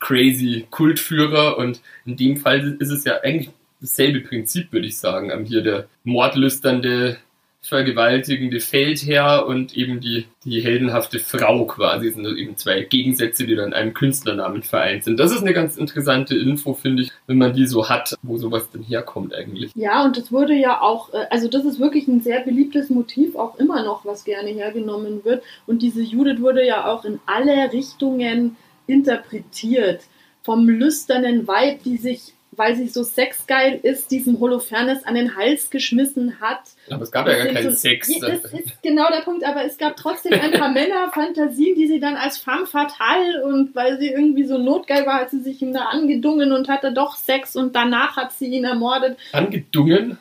crazy 0.00 0.66
Kultführer. 0.70 1.56
Und 1.58 1.80
in 2.04 2.16
dem 2.16 2.36
Fall 2.36 2.76
ist 2.80 2.90
es 2.90 3.04
ja 3.04 3.20
eigentlich 3.22 3.50
dasselbe 3.80 4.20
Prinzip, 4.20 4.72
würde 4.72 4.86
ich 4.88 4.98
sagen. 4.98 5.44
Hier 5.44 5.62
der 5.62 5.86
mordlüsternde, 6.04 7.18
vergewaltigende 7.62 8.58
Feldherr 8.58 9.46
und 9.46 9.76
eben 9.76 10.00
die, 10.00 10.26
die 10.44 10.60
heldenhafte 10.60 11.20
Frau 11.20 11.64
quasi. 11.64 12.10
Sind 12.10 12.26
eben 12.26 12.56
zwei 12.56 12.82
Gegensätze, 12.82 13.46
die 13.46 13.54
dann 13.54 13.68
in 13.68 13.72
einem 13.72 13.94
Künstlernamen 13.94 14.64
vereint 14.64 15.04
sind. 15.04 15.18
Das 15.20 15.30
ist 15.30 15.42
eine 15.42 15.54
ganz 15.54 15.76
interessante 15.76 16.36
Info, 16.36 16.74
finde 16.74 17.04
ich, 17.04 17.12
wenn 17.28 17.38
man 17.38 17.54
die 17.54 17.66
so 17.66 17.88
hat, 17.88 18.18
wo 18.22 18.36
sowas 18.36 18.68
denn 18.70 18.82
herkommt 18.82 19.32
eigentlich. 19.32 19.70
Ja, 19.76 20.04
und 20.04 20.16
das 20.16 20.32
wurde 20.32 20.54
ja 20.54 20.80
auch, 20.80 21.14
äh, 21.14 21.26
also 21.30 21.48
das 21.48 21.64
ist 21.64 21.78
wirklich 21.78 22.08
ein 22.08 22.20
sehr 22.20 22.40
beliebtes 22.40 22.90
Motiv, 22.90 23.36
auch 23.36 23.56
immer 23.58 23.84
noch, 23.84 24.04
was 24.04 24.24
gerne 24.24 24.50
hergenommen 24.50 25.24
wird. 25.24 25.44
Und 25.66 25.82
diese 25.82 26.02
Judith 26.02 26.40
wurde 26.40 26.66
ja 26.66 26.86
auch 26.86 27.04
in 27.04 27.20
alle 27.26 27.72
Richtungen 27.72 28.56
interpretiert. 28.88 30.02
Vom 30.42 30.68
lüsternen 30.68 31.46
Weib, 31.46 31.84
die 31.84 31.96
sich 31.96 32.34
weil 32.54 32.76
sie 32.76 32.88
so 32.88 33.02
sexgeil 33.02 33.80
ist, 33.82 34.10
diesem 34.10 34.38
Holofernes 34.38 35.04
an 35.04 35.14
den 35.14 35.36
Hals 35.36 35.70
geschmissen 35.70 36.38
hat. 36.40 36.60
Aber 36.90 37.02
es 37.02 37.10
gab 37.10 37.26
ja 37.26 37.36
gar 37.36 37.46
keinen 37.46 37.70
so, 37.70 37.76
Sex. 37.76 38.12
Das 38.20 38.44
ist 38.52 38.82
genau 38.82 39.08
der 39.10 39.22
Punkt, 39.22 39.44
aber 39.44 39.64
es 39.64 39.78
gab 39.78 39.96
trotzdem 39.96 40.34
ein 40.34 40.52
paar 40.52 40.68
Männerfantasien, 40.72 41.74
die 41.76 41.86
sie 41.86 41.98
dann 41.98 42.14
als 42.16 42.38
femme 42.38 42.66
fatale 42.66 43.42
und 43.44 43.74
weil 43.74 43.98
sie 43.98 44.08
irgendwie 44.08 44.44
so 44.44 44.58
notgeil 44.58 45.06
war, 45.06 45.20
hat 45.20 45.30
sie 45.30 45.40
sich 45.40 45.62
ihm 45.62 45.72
da 45.72 45.86
angedungen 45.86 46.52
und 46.52 46.68
hatte 46.68 46.92
doch 46.92 47.16
Sex 47.16 47.56
und 47.56 47.74
danach 47.74 48.16
hat 48.16 48.32
sie 48.32 48.48
ihn 48.48 48.64
ermordet. 48.64 49.16
Angedungen? 49.32 50.18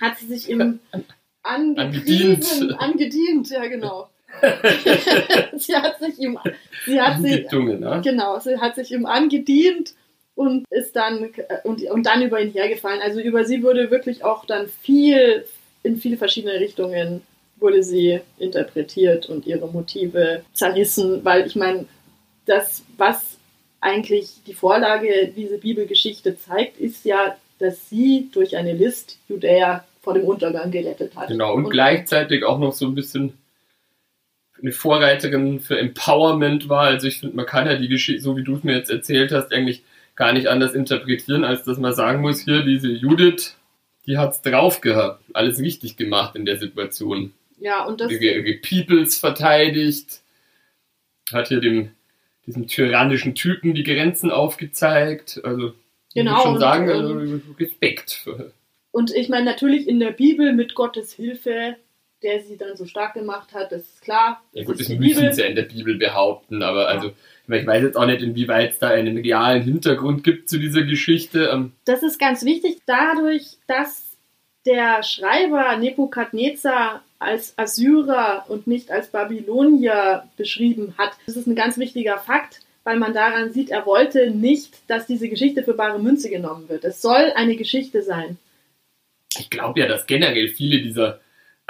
Hat 0.00 0.18
sie 0.18 0.26
sich 0.26 0.50
ihm 0.50 0.80
Angedient. 1.42 2.46
angedient, 2.78 3.48
ja 3.48 3.66
genau. 3.66 4.08
sie 5.56 5.74
hat 5.74 5.98
sich 6.00 6.18
ihm, 6.18 6.38
sie 6.84 7.00
hat 7.00 7.16
Angedungen, 7.16 7.80
ne? 7.80 8.00
genau, 8.02 8.38
sie 8.38 8.58
hat 8.58 8.74
sich 8.74 8.92
ihm 8.92 9.06
angedient 9.06 9.94
und 10.40 10.64
ist 10.70 10.96
dann 10.96 11.28
und, 11.64 11.82
und 11.82 12.06
dann 12.06 12.22
über 12.22 12.40
ihn 12.40 12.50
hergefallen. 12.50 13.02
Also 13.02 13.20
über 13.20 13.44
sie 13.44 13.62
wurde 13.62 13.90
wirklich 13.90 14.24
auch 14.24 14.46
dann 14.46 14.68
viel 14.68 15.44
in 15.82 15.98
viele 15.98 16.16
verschiedene 16.16 16.58
Richtungen 16.58 17.20
wurde 17.58 17.82
sie 17.82 18.20
interpretiert 18.38 19.28
und 19.28 19.46
ihre 19.46 19.68
Motive 19.68 20.42
zerrissen, 20.54 21.22
weil 21.26 21.46
ich 21.46 21.56
meine, 21.56 21.84
das, 22.46 22.82
was 22.96 23.36
eigentlich 23.82 24.30
die 24.46 24.54
Vorlage 24.54 25.30
dieser 25.36 25.58
Bibelgeschichte 25.58 26.38
zeigt, 26.38 26.78
ist 26.78 27.04
ja, 27.04 27.36
dass 27.58 27.90
sie 27.90 28.30
durch 28.32 28.56
eine 28.56 28.72
List 28.72 29.18
Judäa 29.28 29.84
vor 30.00 30.14
dem 30.14 30.24
Untergang 30.24 30.70
gerettet 30.70 31.14
hat. 31.16 31.28
Genau, 31.28 31.52
und, 31.52 31.68
gleichzeitig 31.68 32.44
auch 32.44 32.58
noch 32.58 32.72
so 32.72 32.86
ein 32.86 32.94
bisschen 32.94 33.34
eine 34.62 34.72
Vorreiterin 34.72 35.60
für 35.60 35.78
Empowerment 35.78 36.70
war. 36.70 36.84
Also 36.84 37.08
ich 37.08 37.20
finde, 37.20 37.36
man 37.36 37.44
kann 37.44 37.66
ja 37.66 37.76
die 37.76 37.88
Geschichte, 37.88 38.22
so 38.22 38.38
wie 38.38 38.44
du 38.44 38.56
es 38.56 38.64
mir 38.64 38.74
jetzt 38.74 38.90
erzählt 38.90 39.32
hast, 39.32 39.52
eigentlich 39.52 39.82
gar 40.20 40.34
nicht 40.34 40.48
anders 40.48 40.74
interpretieren, 40.74 41.44
als 41.44 41.64
dass 41.64 41.78
man 41.78 41.94
sagen 41.94 42.20
muss, 42.20 42.42
hier 42.42 42.62
diese 42.62 42.88
Judith, 42.88 43.56
die 44.06 44.18
hat's 44.18 44.42
drauf 44.42 44.82
gehabt, 44.82 45.24
alles 45.32 45.58
richtig 45.60 45.96
gemacht 45.96 46.36
in 46.36 46.44
der 46.44 46.58
Situation. 46.58 47.32
Ja, 47.58 47.86
und 47.86 48.02
das 48.02 48.08
Die 48.08 48.16
ihre 48.16 48.58
Peoples 48.58 49.16
verteidigt, 49.16 50.20
hat 51.32 51.48
hier 51.48 51.60
dem, 51.60 51.92
diesem 52.46 52.66
tyrannischen 52.66 53.34
Typen 53.34 53.72
die 53.72 53.82
Grenzen 53.82 54.30
aufgezeigt. 54.30 55.40
Also, 55.42 55.72
Genau, 56.14 56.32
muss 56.32 56.40
ich 56.40 56.44
schon 56.44 56.60
sagen, 56.60 56.90
ähm, 56.90 56.96
also 56.96 57.40
Respekt. 57.58 58.10
Für, 58.10 58.52
Und 58.90 59.14
ich 59.14 59.30
meine, 59.30 59.46
natürlich 59.46 59.88
in 59.88 60.00
der 60.00 60.10
Bibel 60.10 60.52
mit 60.52 60.74
Gottes 60.74 61.14
Hilfe, 61.14 61.76
der 62.22 62.40
sie 62.42 62.56
dann 62.56 62.76
so 62.76 62.84
stark 62.86 63.14
gemacht 63.14 63.52
hat, 63.54 63.72
das 63.72 63.82
ist 63.82 64.02
klar. 64.02 64.42
ja 64.52 64.64
gut, 64.64 64.78
das 64.78 64.88
müssen 64.88 65.32
sie 65.32 65.40
ja 65.40 65.46
in 65.46 65.56
der 65.56 65.62
Bibel 65.62 65.96
behaupten, 65.96 66.62
aber 66.62 66.88
also, 66.88 67.08
ich 67.08 67.48
meine, 67.48 67.62
ich 67.62 67.66
weiß 67.66 67.82
jetzt 67.82 67.96
auch 67.96 68.06
nicht, 68.06 68.22
inwieweit 68.22 68.72
es 68.72 68.78
da 68.78 68.88
einen 68.88 69.16
realen 69.18 69.62
Hintergrund 69.62 70.22
gibt 70.24 70.48
zu 70.48 70.58
dieser 70.58 70.82
Geschichte. 70.82 71.50
Ähm, 71.52 71.72
Das 71.84 72.02
ist 72.02 72.18
ganz 72.18 72.44
wichtig, 72.44 72.78
dadurch, 72.86 73.56
dass 73.66 74.06
der 74.66 75.02
Schreiber 75.02 75.76
Nebukadnezar 75.78 77.02
als 77.18 77.56
Assyrer 77.58 78.44
und 78.48 78.66
nicht 78.66 78.90
als 78.90 79.08
Babylonier 79.08 80.24
beschrieben 80.36 80.94
hat. 80.98 81.12
Das 81.26 81.36
ist 81.36 81.46
ein 81.46 81.54
ganz 81.54 81.78
wichtiger 81.78 82.18
Fakt, 82.18 82.60
weil 82.84 82.98
man 82.98 83.12
daran 83.14 83.52
sieht, 83.52 83.70
er 83.70 83.84
wollte 83.86 84.30
nicht, 84.30 84.78
dass 84.86 85.06
diese 85.06 85.28
Geschichte 85.28 85.62
für 85.62 85.74
bare 85.74 85.98
Münze 85.98 86.30
genommen 86.30 86.68
wird. 86.68 86.84
Es 86.84 87.02
soll 87.02 87.32
eine 87.34 87.56
Geschichte 87.56 88.02
sein. 88.02 88.38
ich 89.38 89.50
glaube 89.50 89.80
ja, 89.80 89.86
dass 89.86 90.06
generell 90.06 90.48
viele 90.48 90.80
dieser 90.82 91.20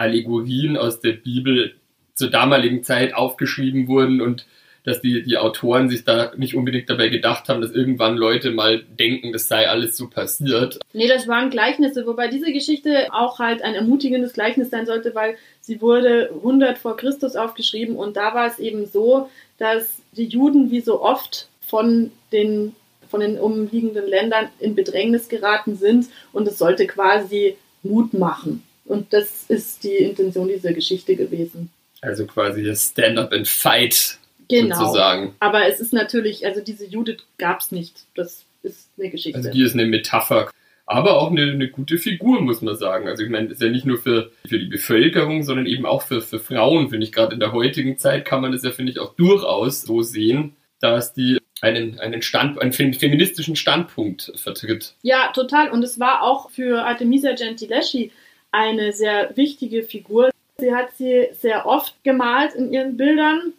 Allegorien 0.01 0.77
aus 0.77 1.01
der 1.01 1.13
Bibel 1.13 1.75
zur 2.15 2.31
damaligen 2.31 2.83
Zeit 2.83 3.15
aufgeschrieben 3.15 3.87
wurden 3.87 4.21
und 4.21 4.47
dass 4.85 5.01
die, 5.03 5.23
die 5.23 5.37
Autoren 5.37 5.91
sich 5.91 6.05
da 6.05 6.33
nicht 6.37 6.55
unbedingt 6.55 6.89
dabei 6.89 7.09
gedacht 7.09 7.49
haben, 7.49 7.61
dass 7.61 7.73
irgendwann 7.73 8.17
Leute 8.17 8.51
mal 8.51 8.83
denken, 8.83 9.33
das 9.33 9.47
sei 9.47 9.69
alles 9.69 9.97
so 9.97 10.09
passiert. 10.09 10.79
Nee, 10.95 11.07
das 11.07 11.29
waren 11.29 11.51
Gleichnisse, 11.51 12.07
wobei 12.07 12.29
diese 12.29 12.51
Geschichte 12.53 13.09
auch 13.13 13.39
halt 13.39 13.63
ein 13.63 13.75
ermutigendes 13.75 14.33
Gleichnis 14.33 14.71
sein 14.71 14.87
sollte, 14.87 15.15
weil 15.15 15.37
sie 15.61 15.83
wurde 15.83 16.31
100 16.35 16.79
vor 16.79 16.97
Christus 16.97 17.37
aufgeschrieben 17.37 17.97
und 17.97 18.17
da 18.17 18.35
war 18.35 18.47
es 18.47 18.59
eben 18.59 18.87
so, 18.87 19.29
dass 19.59 20.01
die 20.13 20.27
Juden 20.27 20.71
wie 20.71 20.81
so 20.81 21.03
oft 21.03 21.49
von 21.61 22.11
den, 22.33 22.75
von 23.11 23.21
den 23.21 23.39
umliegenden 23.39 24.07
Ländern 24.07 24.49
in 24.61 24.75
Bedrängnis 24.75 25.29
geraten 25.29 25.77
sind 25.77 26.07
und 26.33 26.49
es 26.49 26.59
sollte 26.59 26.87
quasi 26.87 27.57
Mut 27.83 28.15
machen. 28.15 28.63
Und 28.91 29.13
das 29.13 29.45
ist 29.49 29.85
die 29.85 29.95
Intention 29.97 30.49
dieser 30.49 30.73
Geschichte 30.73 31.15
gewesen. 31.17 31.71
Also 32.01 32.27
quasi 32.27 32.65
das 32.65 32.89
Stand-up 32.91 33.33
and 33.33 33.47
Fight 33.47 34.19
Genau. 34.49 34.77
sozusagen. 34.77 35.35
Aber 35.39 35.69
es 35.69 35.79
ist 35.79 35.93
natürlich, 35.93 36.45
also 36.45 36.61
diese 36.61 36.85
Judith 36.87 37.19
gab 37.39 37.61
es 37.61 37.71
nicht. 37.71 37.95
Das 38.17 38.45
ist 38.65 38.89
eine 38.99 39.11
Geschichte. 39.11 39.39
Also 39.39 39.51
die 39.51 39.63
ist 39.63 39.75
eine 39.75 39.87
Metapher. 39.87 40.51
Aber 40.87 41.21
auch 41.21 41.31
eine, 41.31 41.43
eine 41.53 41.69
gute 41.69 41.99
Figur, 41.99 42.41
muss 42.41 42.63
man 42.63 42.75
sagen. 42.75 43.07
Also 43.07 43.23
ich 43.23 43.31
meine, 43.31 43.47
das 43.47 43.59
ist 43.59 43.63
ja 43.63 43.69
nicht 43.71 43.87
nur 43.87 43.99
für, 43.99 44.33
für 44.45 44.59
die 44.59 44.67
Bevölkerung, 44.67 45.45
sondern 45.45 45.67
eben 45.67 45.87
auch 45.87 46.03
für, 46.03 46.21
für 46.21 46.41
Frauen, 46.41 46.91
finde 46.91 47.07
ich. 47.07 47.13
Gerade 47.13 47.35
in 47.35 47.39
der 47.41 47.53
heutigen 47.53 47.97
Zeit 47.97 48.25
kann 48.25 48.41
man 48.41 48.51
das 48.51 48.65
ja, 48.65 48.73
finde 48.73 48.91
ich, 48.91 48.99
auch 48.99 49.15
durchaus 49.15 49.83
so 49.83 50.03
sehen, 50.03 50.57
dass 50.81 51.15
die 51.15 51.39
einen, 51.61 52.01
einen, 52.01 52.23
Stand, 52.23 52.61
einen 52.61 52.73
fem- 52.73 52.95
feministischen 52.95 53.55
Standpunkt 53.55 54.33
vertritt. 54.35 54.95
Ja, 55.03 55.31
total. 55.33 55.71
Und 55.71 55.85
es 55.85 56.01
war 56.01 56.23
auch 56.25 56.51
für 56.51 56.83
Artemisia 56.85 57.35
Gentileschi 57.37 58.11
eine 58.53 58.93
sehr 58.93 59.37
wichtige 59.37 59.83
Figur. 59.83 60.31
Sie 60.59 60.75
hat 60.75 60.97
sie 60.97 61.29
sehr 61.39 61.67
oft 61.67 61.95
gemalt 62.05 62.55
in 62.55 62.73
ihren 62.73 62.97
Bildern. 62.97 63.55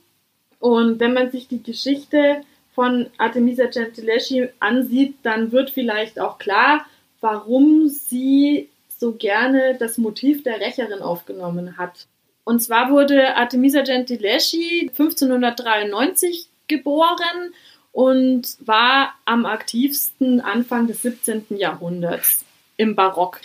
Und 0.60 1.00
wenn 1.00 1.13
man 1.13 1.31
sich 1.31 1.48
die 1.48 1.63
Geschichte 1.63 2.43
von 2.74 3.07
Artemisia 3.17 3.65
Gentileschi 3.65 4.50
ansieht, 4.60 5.15
dann 5.24 5.51
wird 5.51 5.71
vielleicht 5.71 6.19
auch 6.19 6.38
klar, 6.38 6.86
warum 7.19 7.89
sie 7.89 8.69
so 8.98 9.13
gerne 9.13 9.75
das 9.79 9.98
Motiv 9.98 10.43
der 10.43 10.60
Rächerin 10.60 11.01
aufgenommen 11.01 11.77
hat. 11.77 12.07
Und 12.43 12.62
zwar 12.62 12.91
wurde 12.91 13.36
Artemisia 13.36 13.81
Gentileschi 13.81 14.89
1593 14.89 16.48
geboren 16.67 17.53
und 17.91 18.57
war 18.60 19.15
am 19.25 19.45
aktivsten 19.45 20.41
Anfang 20.41 20.88
des 20.88 21.01
17. 21.01 21.45
Jahrhunderts 21.50 22.45
im 22.77 22.95
Barock. 22.95 23.39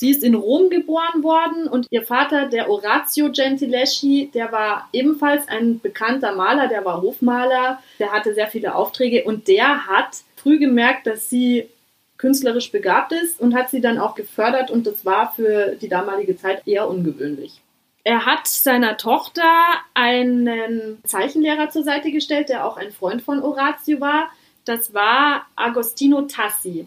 Sie 0.00 0.08
ist 0.08 0.24
in 0.24 0.34
Rom 0.34 0.70
geboren 0.70 1.22
worden 1.22 1.68
und 1.68 1.86
ihr 1.90 2.02
Vater, 2.02 2.46
der 2.46 2.70
Orazio 2.70 3.30
Gentileschi, 3.30 4.30
der 4.32 4.50
war 4.50 4.88
ebenfalls 4.94 5.46
ein 5.46 5.78
bekannter 5.78 6.34
Maler, 6.34 6.68
der 6.68 6.86
war 6.86 7.02
Hofmaler, 7.02 7.82
der 7.98 8.10
hatte 8.10 8.32
sehr 8.32 8.46
viele 8.46 8.74
Aufträge 8.74 9.24
und 9.24 9.46
der 9.46 9.86
hat 9.88 10.22
früh 10.36 10.58
gemerkt, 10.58 11.06
dass 11.06 11.28
sie 11.28 11.68
künstlerisch 12.16 12.72
begabt 12.72 13.12
ist 13.12 13.42
und 13.42 13.54
hat 13.54 13.68
sie 13.68 13.82
dann 13.82 13.98
auch 13.98 14.14
gefördert 14.14 14.70
und 14.70 14.86
das 14.86 15.04
war 15.04 15.34
für 15.34 15.76
die 15.76 15.90
damalige 15.90 16.34
Zeit 16.34 16.66
eher 16.66 16.88
ungewöhnlich. 16.88 17.60
Er 18.02 18.24
hat 18.24 18.46
seiner 18.46 18.96
Tochter 18.96 19.52
einen 19.92 20.96
Zeichenlehrer 21.04 21.68
zur 21.68 21.82
Seite 21.82 22.10
gestellt, 22.10 22.48
der 22.48 22.64
auch 22.64 22.78
ein 22.78 22.90
Freund 22.90 23.20
von 23.20 23.42
Orazio 23.42 24.00
war. 24.00 24.30
Das 24.64 24.94
war 24.94 25.44
Agostino 25.56 26.22
Tassi. 26.22 26.86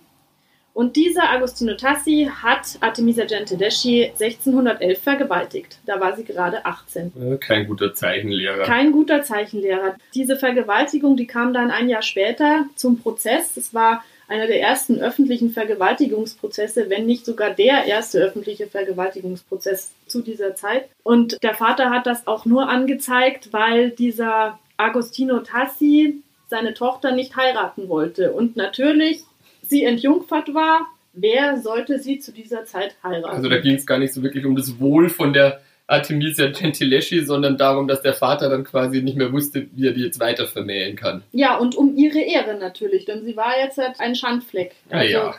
Und 0.73 0.95
dieser 0.95 1.29
Agostino 1.29 1.75
Tassi 1.75 2.29
hat 2.41 2.77
Artemisia 2.81 3.25
Gentileschi 3.25 4.05
1611 4.05 4.99
vergewaltigt. 4.99 5.77
Da 5.85 5.99
war 5.99 6.15
sie 6.15 6.23
gerade 6.23 6.65
18. 6.65 7.13
Äh, 7.15 7.37
Kein 7.37 7.67
guter 7.67 7.93
Zeichenlehrer. 7.93 8.63
Kein 8.63 8.91
guter 8.91 9.21
Zeichenlehrer. 9.21 9.95
Diese 10.15 10.35
Vergewaltigung, 10.35 11.15
die 11.15 11.27
kam 11.27 11.53
dann 11.53 11.69
ein 11.69 11.89
Jahr 11.89 12.01
später 12.01 12.65
zum 12.75 12.99
Prozess. 12.99 13.55
Es 13.55 13.73
war 13.73 14.03
einer 14.27 14.47
der 14.47 14.61
ersten 14.61 14.99
öffentlichen 14.99 15.51
Vergewaltigungsprozesse, 15.51 16.89
wenn 16.89 17.05
nicht 17.05 17.25
sogar 17.25 17.51
der 17.51 17.85
erste 17.85 18.19
öffentliche 18.19 18.65
Vergewaltigungsprozess 18.65 19.91
zu 20.07 20.21
dieser 20.21 20.55
Zeit. 20.55 20.89
Und 21.03 21.37
der 21.43 21.53
Vater 21.53 21.91
hat 21.91 22.07
das 22.07 22.25
auch 22.25 22.45
nur 22.45 22.67
angezeigt, 22.67 23.49
weil 23.51 23.91
dieser 23.91 24.59
Agostino 24.77 25.39
Tassi 25.39 26.23
seine 26.47 26.73
Tochter 26.73 27.11
nicht 27.11 27.35
heiraten 27.35 27.89
wollte. 27.89 28.31
Und 28.31 28.55
natürlich 28.55 29.23
sie 29.63 29.83
entjungfert 29.83 30.53
war, 30.53 30.87
wer 31.13 31.57
sollte 31.57 31.99
sie 31.99 32.19
zu 32.19 32.31
dieser 32.31 32.65
Zeit 32.65 32.95
heiraten? 33.03 33.35
Also 33.35 33.49
da 33.49 33.59
ging 33.59 33.75
es 33.75 33.85
gar 33.85 33.97
nicht 33.97 34.13
so 34.13 34.21
wirklich 34.21 34.45
um 34.45 34.55
das 34.55 34.79
Wohl 34.79 35.09
von 35.09 35.33
der 35.33 35.61
Artemisia 35.87 36.49
Gentileschi, 36.49 37.25
sondern 37.25 37.57
darum, 37.57 37.87
dass 37.87 38.01
der 38.01 38.13
Vater 38.13 38.49
dann 38.49 38.63
quasi 38.63 39.01
nicht 39.01 39.17
mehr 39.17 39.31
wusste, 39.33 39.67
wie 39.73 39.87
er 39.87 39.93
die 39.93 40.03
jetzt 40.03 40.19
weiter 40.19 40.47
vermählen 40.47 40.95
kann. 40.95 41.23
Ja, 41.33 41.57
und 41.57 41.75
um 41.75 41.97
ihre 41.97 42.19
Ehre 42.19 42.55
natürlich, 42.55 43.05
denn 43.05 43.25
sie 43.25 43.35
war 43.35 43.57
jetzt 43.59 43.77
halt 43.77 43.99
ein 43.99 44.15
Schandfleck. 44.15 44.73
Ah 44.89 45.03
ja. 45.03 45.35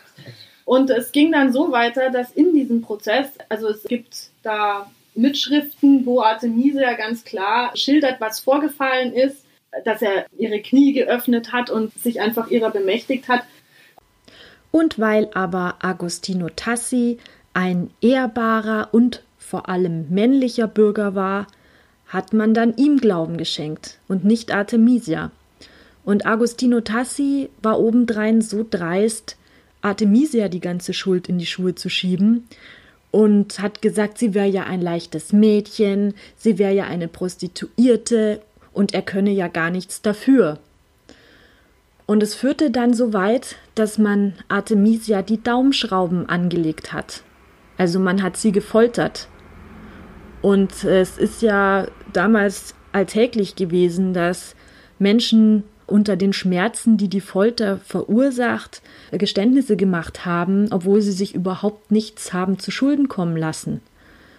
Und 0.64 0.90
es 0.90 1.12
ging 1.12 1.32
dann 1.32 1.52
so 1.52 1.72
weiter, 1.72 2.10
dass 2.10 2.32
in 2.32 2.54
diesem 2.54 2.82
Prozess, 2.82 3.28
also 3.48 3.68
es 3.68 3.84
gibt 3.84 4.30
da 4.42 4.90
Mitschriften, 5.14 6.06
wo 6.06 6.20
Artemisia 6.20 6.94
ganz 6.94 7.24
klar 7.24 7.76
schildert, 7.76 8.20
was 8.20 8.40
vorgefallen 8.40 9.12
ist, 9.12 9.44
dass 9.84 10.02
er 10.02 10.26
ihre 10.38 10.60
Knie 10.60 10.92
geöffnet 10.92 11.52
hat 11.52 11.70
und 11.70 11.92
sich 11.98 12.20
einfach 12.20 12.50
ihrer 12.50 12.70
bemächtigt 12.70 13.28
hat. 13.28 13.42
Und 14.74 14.98
weil 14.98 15.28
aber 15.34 15.76
Agostino 15.82 16.48
Tassi 16.48 17.18
ein 17.52 17.90
ehrbarer 18.00 18.88
und 18.90 19.22
vor 19.38 19.68
allem 19.68 20.10
männlicher 20.10 20.66
Bürger 20.66 21.14
war, 21.14 21.46
hat 22.08 22.32
man 22.32 22.54
dann 22.54 22.76
ihm 22.76 22.96
Glauben 22.96 23.36
geschenkt 23.36 24.00
und 24.08 24.24
nicht 24.24 24.52
Artemisia. 24.52 25.30
Und 26.04 26.26
Agostino 26.26 26.80
Tassi 26.80 27.50
war 27.62 27.78
obendrein 27.78 28.42
so 28.42 28.66
dreist, 28.68 29.36
Artemisia 29.80 30.48
die 30.48 30.58
ganze 30.58 30.92
Schuld 30.92 31.28
in 31.28 31.38
die 31.38 31.46
Schuhe 31.46 31.76
zu 31.76 31.88
schieben 31.88 32.48
und 33.12 33.60
hat 33.60 33.80
gesagt, 33.80 34.18
sie 34.18 34.34
wäre 34.34 34.48
ja 34.48 34.64
ein 34.64 34.82
leichtes 34.82 35.32
Mädchen, 35.32 36.14
sie 36.36 36.58
wäre 36.58 36.74
ja 36.74 36.86
eine 36.86 37.06
Prostituierte 37.06 38.42
und 38.72 38.92
er 38.92 39.02
könne 39.02 39.30
ja 39.30 39.46
gar 39.46 39.70
nichts 39.70 40.02
dafür. 40.02 40.58
Und 42.06 42.22
es 42.22 42.34
führte 42.34 42.70
dann 42.70 42.92
so 42.92 43.12
weit, 43.12 43.56
dass 43.74 43.98
man 43.98 44.34
Artemisia 44.48 45.22
die 45.22 45.42
Daumenschrauben 45.42 46.28
angelegt 46.28 46.92
hat. 46.92 47.22
Also 47.78 47.98
man 47.98 48.22
hat 48.22 48.36
sie 48.36 48.52
gefoltert. 48.52 49.28
Und 50.42 50.84
es 50.84 51.16
ist 51.16 51.40
ja 51.40 51.86
damals 52.12 52.74
alltäglich 52.92 53.56
gewesen, 53.56 54.12
dass 54.12 54.54
Menschen 54.98 55.64
unter 55.86 56.16
den 56.16 56.32
Schmerzen, 56.32 56.96
die 56.96 57.08
die 57.08 57.20
Folter 57.20 57.78
verursacht, 57.78 58.82
Geständnisse 59.10 59.76
gemacht 59.76 60.24
haben, 60.24 60.68
obwohl 60.70 61.00
sie 61.00 61.12
sich 61.12 61.34
überhaupt 61.34 61.90
nichts 61.90 62.32
haben 62.32 62.58
zu 62.58 62.70
Schulden 62.70 63.08
kommen 63.08 63.36
lassen. 63.36 63.80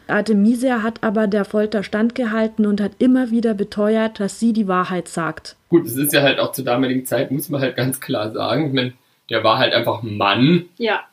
Artemisia 0.08 0.84
hat 0.84 1.04
aber 1.04 1.28
der 1.28 1.46
Folter 1.46 1.84
standgehalten 1.84 2.66
und 2.66 2.82
hat 2.82 2.94
immer 3.00 3.32
wieder 3.32 3.54
beteuert, 3.54 4.20
dass 4.20 4.40
sie 4.40 4.54
die 4.54 4.68
Wahrheit 4.68 5.08
sagt. 5.08 5.56
Gut, 5.70 5.86
es 5.86 5.98
ist 5.98 6.14
ja 6.14 6.22
halt 6.22 6.40
auch 6.40 6.52
zur 6.52 6.66
damaligen 6.66 7.06
Zeit, 7.06 7.32
muss 7.32 7.50
man 7.50 7.62
halt 7.62 7.76
ganz 7.76 8.00
klar 8.00 8.32
sagen, 8.32 8.68
ich 8.68 8.74
meine, 8.74 8.94
der 9.30 9.44
war 9.44 9.58
halt 9.58 9.74
einfach 9.74 10.04
Mann. 10.04 10.66
Ja. 10.78 11.04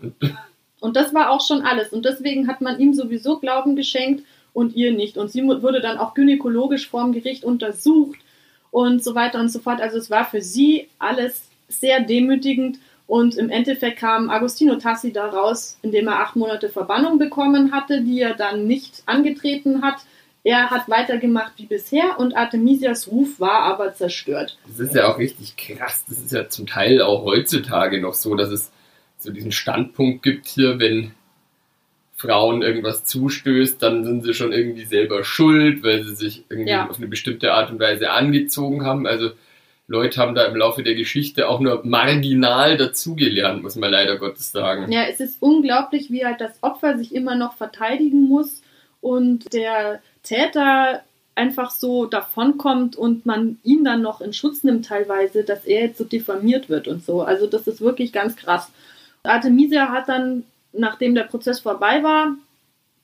Und 0.81 0.97
das 0.97 1.15
war 1.15 1.31
auch 1.31 1.47
schon 1.47 1.63
alles. 1.63 1.93
Und 1.93 2.05
deswegen 2.05 2.49
hat 2.49 2.61
man 2.61 2.79
ihm 2.79 2.93
sowieso 2.93 3.39
Glauben 3.39 3.77
geschenkt 3.77 4.25
und 4.53 4.75
ihr 4.75 4.93
nicht. 4.93 5.17
Und 5.17 5.31
sie 5.31 5.43
wurde 5.43 5.81
dann 5.81 5.99
auch 5.99 6.15
gynäkologisch 6.15 6.89
vorm 6.89 7.13
Gericht 7.13 7.45
untersucht 7.45 8.19
und 8.71 9.03
so 9.03 9.15
weiter 9.15 9.41
und 9.41 9.49
so 9.49 9.61
fort. 9.61 9.81
Also 9.81 9.99
es 9.99 10.11
war 10.11 10.25
für 10.25 10.43
sie 10.43 10.89
alles 10.99 11.43
sehr 11.69 12.01
demütigend 12.01 12.79
und 13.13 13.37
im 13.37 13.51
Endeffekt 13.51 13.99
kam 13.99 14.31
Agostino 14.31 14.77
Tassi 14.77 15.13
daraus, 15.13 15.77
indem 15.83 16.09
er 16.09 16.21
acht 16.21 16.35
Monate 16.35 16.71
Verbannung 16.71 17.19
bekommen 17.19 17.71
hatte, 17.71 18.01
die 18.01 18.23
er 18.23 18.33
dann 18.33 18.67
nicht 18.67 19.03
angetreten 19.05 19.83
hat. 19.83 19.97
Er 20.45 20.71
hat 20.71 20.89
weitergemacht 20.89 21.53
wie 21.59 21.67
bisher 21.67 22.19
und 22.19 22.35
Artemisias 22.35 23.09
Ruf 23.09 23.39
war 23.39 23.65
aber 23.65 23.93
zerstört. 23.93 24.57
Das 24.67 24.81
ist 24.81 24.95
ja 24.95 25.13
auch 25.13 25.19
richtig 25.19 25.59
krass. 25.59 26.07
Das 26.09 26.21
ist 26.21 26.33
ja 26.33 26.49
zum 26.49 26.67
Teil 26.67 27.03
auch 27.03 27.27
heutzutage 27.27 28.01
noch 28.01 28.15
so, 28.15 28.35
dass 28.35 28.49
es 28.49 28.73
so 29.19 29.31
diesen 29.31 29.53
Standpunkt 29.53 30.23
gibt 30.23 30.49
hier, 30.49 30.79
wenn 30.79 31.13
Frauen 32.17 32.63
irgendwas 32.63 33.05
zustößt, 33.05 33.83
dann 33.83 34.05
sind 34.05 34.25
sie 34.25 34.33
schon 34.33 34.55
irgendwie 34.55 34.87
selber 34.87 35.23
schuld, 35.23 35.83
weil 35.83 36.03
sie 36.03 36.15
sich 36.15 36.45
irgendwie 36.49 36.71
ja. 36.71 36.89
auf 36.89 36.97
eine 36.97 37.09
bestimmte 37.09 37.53
Art 37.53 37.71
und 37.71 37.79
Weise 37.79 38.11
angezogen 38.11 38.87
haben. 38.87 39.07
Also 39.07 39.33
Leute 39.89 40.21
haben 40.21 40.35
da 40.35 40.45
im 40.45 40.57
Laufe 40.57 40.83
der 40.83 40.95
Geschichte 40.95 41.49
auch 41.49 41.61
nur 41.61 41.83
marginal 41.85 42.77
dazugelernt, 42.77 43.63
muss 43.63 43.77
man 43.77 43.91
leider 43.91 44.17
Gottes 44.17 44.53
sagen. 44.53 44.91
Ja, 44.91 45.05
es 45.05 45.21
ist 45.21 45.41
unglaublich, 45.41 46.11
wie 46.11 46.25
halt 46.25 46.41
das 46.41 46.63
Opfer 46.63 46.97
sich 46.97 47.15
immer 47.15 47.35
noch 47.35 47.57
verteidigen 47.57 48.29
muss 48.29 48.63
und 49.01 49.53
der 49.53 50.01
Täter 50.23 51.03
einfach 51.35 51.71
so 51.71 52.07
davonkommt 52.07 52.95
und 52.97 53.27
man 53.27 53.59
ihn 53.65 53.85
dann 53.85 54.03
noch 54.03 54.21
in 54.21 54.33
Schutz 54.33 54.65
nimmt 54.65 54.87
teilweise, 54.87 55.45
dass 55.45 55.65
er 55.65 55.87
jetzt 55.87 55.99
so 55.99 56.05
diffamiert 56.05 56.69
wird 56.69 56.89
und 56.89 57.05
so. 57.05 57.23
Also 57.23 57.47
das 57.47 57.67
ist 57.67 57.81
wirklich 57.81 58.13
ganz 58.13 58.37
krass. 58.37 58.71
Artemisia 59.25 59.89
hat 59.89 60.09
dann 60.09 60.45
nachdem 60.73 61.15
der 61.15 61.25
Prozess 61.25 61.61
vorbei 61.61 62.03
war, 62.03 62.35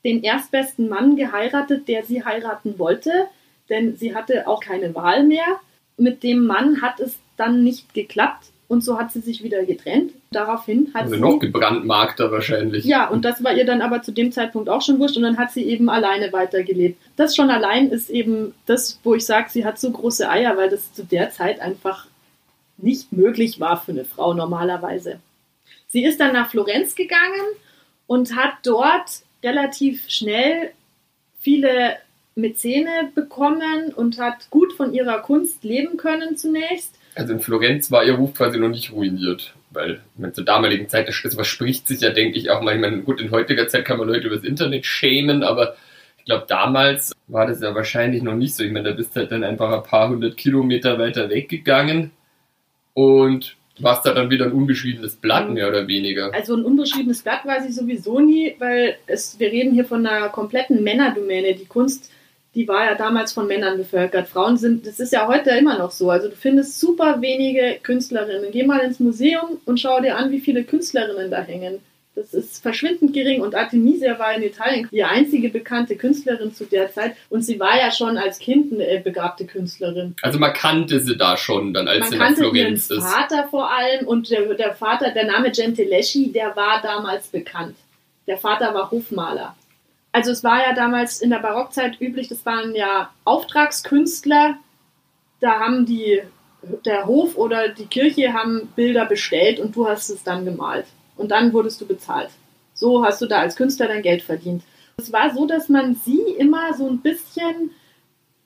den 0.03 0.23
erstbesten 0.23 0.89
Mann 0.89 1.15
geheiratet, 1.15 1.87
der 1.87 2.03
sie 2.03 2.23
heiraten 2.23 2.79
wollte, 2.79 3.27
denn 3.69 3.95
sie 3.97 4.15
hatte 4.15 4.47
auch 4.47 4.59
keine 4.59 4.95
Wahl 4.95 5.23
mehr. 5.23 5.59
Mit 5.99 6.23
dem 6.23 6.45
Mann 6.45 6.81
hat 6.81 6.99
es 6.99 7.17
dann 7.37 7.63
nicht 7.63 7.93
geklappt 7.93 8.45
und 8.67 8.83
so 8.83 8.99
hat 8.99 9.11
sie 9.11 9.21
sich 9.21 9.43
wieder 9.43 9.63
getrennt. 9.65 10.13
Daraufhin 10.31 10.91
hat 10.93 11.03
also 11.03 11.15
sie. 11.15 11.21
noch 11.21 11.39
gebrandmarkter 11.39 12.31
wahrscheinlich. 12.31 12.85
Ja, 12.85 13.07
und 13.09 13.25
das 13.25 13.43
war 13.43 13.53
ihr 13.53 13.65
dann 13.65 13.81
aber 13.81 14.01
zu 14.01 14.11
dem 14.11 14.31
Zeitpunkt 14.31 14.69
auch 14.69 14.81
schon 14.81 14.99
wurscht 14.99 15.17
und 15.17 15.23
dann 15.23 15.37
hat 15.37 15.51
sie 15.51 15.63
eben 15.63 15.89
alleine 15.89 16.31
weitergelebt. 16.31 17.01
Das 17.15 17.35
schon 17.35 17.49
allein 17.49 17.89
ist 17.89 18.09
eben 18.09 18.53
das, 18.65 18.99
wo 19.03 19.15
ich 19.15 19.25
sage, 19.25 19.49
sie 19.49 19.65
hat 19.65 19.79
so 19.79 19.91
große 19.91 20.29
Eier, 20.29 20.55
weil 20.55 20.69
das 20.69 20.93
zu 20.93 21.03
der 21.03 21.31
Zeit 21.31 21.59
einfach 21.59 22.05
nicht 22.77 23.11
möglich 23.11 23.59
war 23.59 23.81
für 23.81 23.91
eine 23.91 24.05
Frau 24.05 24.33
normalerweise. 24.33 25.19
Sie 25.87 26.03
ist 26.03 26.19
dann 26.19 26.33
nach 26.33 26.49
Florenz 26.51 26.95
gegangen 26.95 27.47
und 28.05 28.35
hat 28.35 28.53
dort 28.63 29.23
relativ 29.43 30.07
schnell 30.09 30.71
viele 31.39 31.97
Mäzene 32.41 33.11
bekommen 33.13 33.93
und 33.95 34.19
hat 34.19 34.49
gut 34.49 34.73
von 34.73 34.93
ihrer 34.93 35.19
Kunst 35.19 35.63
leben 35.63 35.97
können 35.97 36.37
zunächst. 36.37 36.95
Also 37.15 37.33
in 37.33 37.39
Florenz 37.39 37.91
war 37.91 38.03
ihr 38.05 38.15
Ruf 38.15 38.33
quasi 38.33 38.59
noch 38.59 38.69
nicht 38.69 38.91
ruiniert, 38.91 39.53
weil 39.71 40.01
mit 40.17 40.35
zur 40.35 40.45
damaligen 40.45 40.87
Zeit, 40.89 41.07
das 41.07 41.15
verspricht 41.33 41.87
sich 41.87 42.01
ja, 42.01 42.11
denke 42.11 42.37
ich, 42.37 42.49
auch 42.49 42.61
manchmal, 42.61 42.97
gut, 42.99 43.19
in 43.19 43.31
heutiger 43.31 43.67
Zeit 43.67 43.85
kann 43.85 43.97
man 43.97 44.07
Leute 44.07 44.27
übers 44.27 44.43
Internet 44.43 44.85
schämen, 44.85 45.43
aber 45.43 45.75
ich 46.17 46.25
glaube, 46.25 46.45
damals 46.47 47.13
war 47.27 47.47
das 47.47 47.61
ja 47.61 47.73
wahrscheinlich 47.73 48.21
noch 48.21 48.35
nicht 48.35 48.55
so. 48.55 48.63
Ich 48.63 48.71
meine, 48.71 48.89
da 48.89 48.95
bist 48.95 49.15
halt 49.15 49.31
dann 49.31 49.43
einfach 49.43 49.71
ein 49.71 49.83
paar 49.83 50.09
hundert 50.09 50.37
Kilometer 50.37 50.99
weiter 50.99 51.29
weggegangen 51.29 52.11
und 52.93 53.57
war 53.79 54.01
da 54.03 54.13
dann 54.13 54.29
wieder 54.29 54.45
ein 54.45 54.51
unbeschriebenes 54.51 55.15
Blatt, 55.15 55.49
mehr 55.49 55.69
oder 55.69 55.87
weniger? 55.87 56.33
Also 56.33 56.55
ein 56.55 56.63
unbeschriebenes 56.63 57.21
Blatt 57.23 57.45
weiß 57.45 57.67
ich 57.67 57.75
sowieso 57.75 58.19
nie, 58.19 58.55
weil 58.59 58.97
es, 59.07 59.39
wir 59.39 59.51
reden 59.51 59.73
hier 59.73 59.85
von 59.85 60.05
einer 60.05 60.29
kompletten 60.29 60.83
Männerdomäne. 60.83 61.55
Die 61.55 61.65
Kunst, 61.65 62.11
die 62.55 62.67
war 62.67 62.85
ja 62.85 62.95
damals 62.95 63.33
von 63.33 63.47
Männern 63.47 63.77
bevölkert. 63.77 64.27
Frauen 64.27 64.57
sind, 64.57 64.87
das 64.87 64.99
ist 64.99 65.13
ja 65.13 65.27
heute 65.27 65.51
immer 65.51 65.77
noch 65.77 65.91
so. 65.91 66.09
Also 66.09 66.29
du 66.29 66.35
findest 66.35 66.79
super 66.79 67.21
wenige 67.21 67.79
Künstlerinnen. 67.81 68.51
Geh 68.51 68.63
mal 68.63 68.79
ins 68.79 68.99
Museum 68.99 69.59
und 69.65 69.79
schau 69.79 70.01
dir 70.01 70.17
an, 70.17 70.31
wie 70.31 70.39
viele 70.39 70.63
Künstlerinnen 70.63 71.29
da 71.29 71.41
hängen. 71.41 71.79
Das 72.15 72.33
ist 72.33 72.61
verschwindend 72.61 73.13
gering 73.13 73.39
und 73.41 73.55
Artemisia 73.55 74.19
war 74.19 74.35
in 74.35 74.43
Italien 74.43 74.89
die 74.91 75.03
einzige 75.05 75.47
bekannte 75.47 75.95
Künstlerin 75.95 76.53
zu 76.53 76.65
der 76.65 76.91
Zeit 76.91 77.15
und 77.29 77.43
sie 77.43 77.59
war 77.61 77.77
ja 77.77 77.91
schon 77.91 78.17
als 78.17 78.39
Kind 78.39 78.73
eine 78.73 78.99
begabte 78.99 79.45
Künstlerin. 79.45 80.15
Also 80.21 80.37
man 80.37 80.51
kannte 80.51 80.99
sie 80.99 81.15
da 81.15 81.37
schon 81.37 81.73
dann, 81.73 81.87
als 81.87 82.01
man 82.01 82.09
sie 82.09 82.17
nach 82.17 82.33
Florenz 82.33 82.89
ihren 82.89 82.99
ist. 82.99 83.07
Vater 83.07 83.47
vor 83.49 83.71
allem 83.71 84.05
und 84.05 84.29
der, 84.31 84.53
der 84.53 84.73
Vater, 84.73 85.11
der 85.11 85.27
Name 85.27 85.51
Gentileschi, 85.51 86.31
der 86.33 86.53
war 86.57 86.81
damals 86.81 87.27
bekannt. 87.27 87.77
Der 88.27 88.37
Vater 88.37 88.73
war 88.73 88.91
Hofmaler. 88.91 89.55
Also 90.11 90.31
es 90.31 90.43
war 90.43 90.61
ja 90.61 90.73
damals 90.73 91.21
in 91.21 91.29
der 91.29 91.39
Barockzeit 91.39 92.01
üblich, 92.01 92.27
das 92.27 92.45
waren 92.45 92.73
ja 92.73 93.11
Auftragskünstler, 93.25 94.57
da 95.39 95.59
haben 95.59 95.85
die 95.85 96.21
der 96.85 97.05
Hof 97.05 97.37
oder 97.37 97.69
die 97.69 97.85
Kirche 97.85 98.33
haben 98.33 98.67
Bilder 98.75 99.05
bestellt 99.05 99.59
und 99.59 99.75
du 99.75 99.87
hast 99.87 100.09
es 100.09 100.23
dann 100.23 100.45
gemalt 100.45 100.87
und 101.15 101.31
dann 101.31 101.53
wurdest 101.53 101.79
du 101.79 101.87
bezahlt. 101.87 102.31
So 102.73 103.03
hast 103.05 103.21
du 103.21 103.27
da 103.27 103.39
als 103.39 103.55
Künstler 103.55 103.87
dein 103.87 104.01
Geld 104.01 104.21
verdient. 104.21 104.63
Es 104.97 105.13
war 105.13 105.33
so, 105.33 105.45
dass 105.45 105.69
man 105.69 105.95
sie 105.95 106.21
immer 106.37 106.73
so 106.73 106.89
ein 106.89 106.99
bisschen 106.99 107.71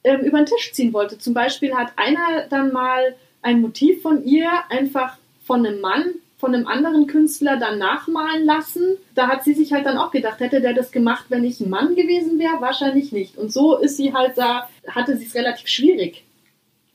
ähm, 0.03 0.21
über 0.21 0.37
den 0.37 0.45
Tisch 0.45 0.73
ziehen 0.73 0.93
wollte. 0.93 1.17
Zum 1.17 1.33
Beispiel 1.33 1.73
hat 1.73 1.93
einer 1.95 2.47
dann 2.49 2.71
mal 2.71 3.15
ein 3.41 3.61
Motiv 3.61 4.01
von 4.01 4.23
ihr 4.23 4.49
einfach 4.69 5.17
von 5.43 5.65
einem 5.65 5.81
Mann, 5.81 6.15
von 6.43 6.53
einem 6.53 6.67
anderen 6.67 7.07
Künstler 7.07 7.55
dann 7.55 7.79
nachmalen 7.79 8.45
lassen. 8.45 8.97
Da 9.15 9.29
hat 9.29 9.45
sie 9.45 9.53
sich 9.53 9.71
halt 9.71 9.85
dann 9.85 9.97
auch 9.97 10.11
gedacht, 10.11 10.41
hätte 10.41 10.59
der 10.59 10.73
das 10.73 10.91
gemacht, 10.91 11.27
wenn 11.29 11.45
ich 11.45 11.61
ein 11.61 11.69
Mann 11.69 11.95
gewesen 11.95 12.37
wäre? 12.37 12.59
Wahrscheinlich 12.59 13.13
nicht. 13.13 13.37
Und 13.37 13.49
so 13.49 13.77
ist 13.77 13.95
sie 13.95 14.13
halt 14.13 14.37
da, 14.37 14.67
hatte 14.85 15.15
sie 15.15 15.23
es 15.23 15.35
relativ 15.35 15.69
schwierig 15.69 16.25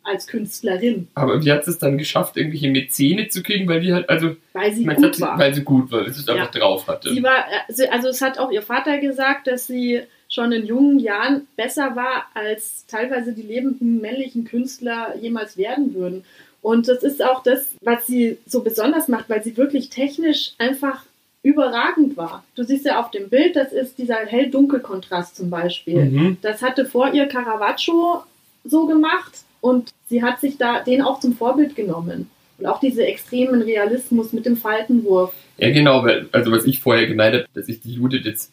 als 0.03 0.27
Künstlerin. 0.27 1.09
Aber 1.15 1.43
wie 1.43 1.51
hat 1.51 1.65
sie 1.65 1.71
es 1.71 1.79
dann 1.79 1.97
geschafft, 1.97 2.37
irgendwelche 2.37 2.69
Mäzene 2.69 3.29
zu 3.29 3.43
kriegen, 3.43 3.67
weil 3.69 3.81
die 3.81 3.95
halt, 3.95 4.11
also. 4.11 4.37
Weil 4.53 4.75
sie 4.75 4.85
gut 4.85 5.03
hat, 5.03 5.19
war. 5.19 5.39
Weil 5.39 5.55
sie 5.55 5.65
gut 5.65 5.91
war, 5.91 6.01
weil 6.03 6.13
sie 6.13 6.21
es 6.21 6.27
ja. 6.27 6.35
einfach 6.35 6.51
drauf 6.51 6.87
hatte. 6.87 7.09
Sie 7.09 7.23
war, 7.23 7.47
also 7.91 8.09
es 8.09 8.21
hat 8.21 8.39
auch 8.39 8.51
ihr 8.51 8.61
Vater 8.61 8.99
gesagt, 8.99 9.47
dass 9.47 9.67
sie 9.67 10.03
schon 10.29 10.53
in 10.53 10.67
jungen 10.67 10.99
Jahren 10.99 11.47
besser 11.57 11.97
war, 11.97 12.27
als 12.35 12.85
teilweise 12.87 13.33
die 13.33 13.41
lebenden 13.41 14.03
männlichen 14.03 14.45
Künstler 14.45 15.17
jemals 15.19 15.57
werden 15.57 15.95
würden. 15.95 16.27
Und 16.63 16.89
das 16.89 17.03
ist 17.03 17.23
auch 17.23 17.43
das, 17.43 17.69
was 17.83 18.07
sie 18.07 18.39
so 18.47 18.63
besonders 18.63 19.09
macht, 19.09 19.29
weil 19.31 19.43
sie 19.43 19.57
wirklich 19.57 19.91
technisch 19.91 20.53
einfach 20.59 21.05
überragend 21.43 22.17
war. 22.17 22.45
Du 22.57 22.65
siehst 22.65 22.85
ja 22.85 23.01
auf 23.01 23.11
dem 23.11 23.29
Bild, 23.29 23.57
das 23.57 23.73
ist 23.73 23.99
dieser 23.99 24.17
hell-dunkel-Kontrast 24.17 25.37
zum 25.37 25.51
Beispiel. 25.51 26.05
Mhm. 26.05 26.37
Das 26.43 26.63
hatte 26.63 26.85
vor 26.85 27.13
ihr 27.15 27.27
Caravaggio 27.27 28.23
so 28.65 28.87
gemacht 28.87 29.33
und 29.61 29.91
sie 30.09 30.23
hat 30.23 30.41
sich 30.41 30.59
da 30.59 30.81
den 30.81 31.01
auch 31.03 31.21
zum 31.21 31.35
Vorbild 31.35 31.77
genommen. 31.77 32.29
Und 32.59 32.67
auch 32.67 32.81
diese 32.81 33.07
extremen 33.07 33.63
Realismus 33.63 34.33
mit 34.33 34.45
dem 34.45 34.57
Faltenwurf. 34.57 35.33
Ja, 35.59 35.71
genau, 35.71 36.03
weil, 36.05 36.29
also 36.33 36.51
was 36.51 36.65
ich 36.65 36.81
vorher 36.81 37.07
gemeint 37.07 37.35
habe, 37.35 37.47
dass 37.55 37.69
ich 37.69 37.81
die 37.81 37.95
Judith 37.95 38.25
jetzt 38.25 38.53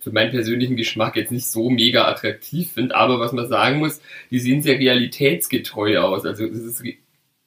für 0.00 0.12
meinen 0.12 0.30
persönlichen 0.30 0.76
Geschmack 0.76 1.16
jetzt 1.16 1.32
nicht 1.32 1.48
so 1.48 1.68
mega 1.68 2.06
attraktiv 2.06 2.72
finde, 2.72 2.94
aber 2.94 3.18
was 3.18 3.32
man 3.32 3.48
sagen 3.48 3.80
muss, 3.80 4.00
die 4.30 4.38
sehen 4.38 4.62
sehr 4.62 4.78
realitätsgetreu 4.78 5.98
aus. 5.98 6.24
Also 6.24 6.44
es 6.44 6.58
ist 6.58 6.84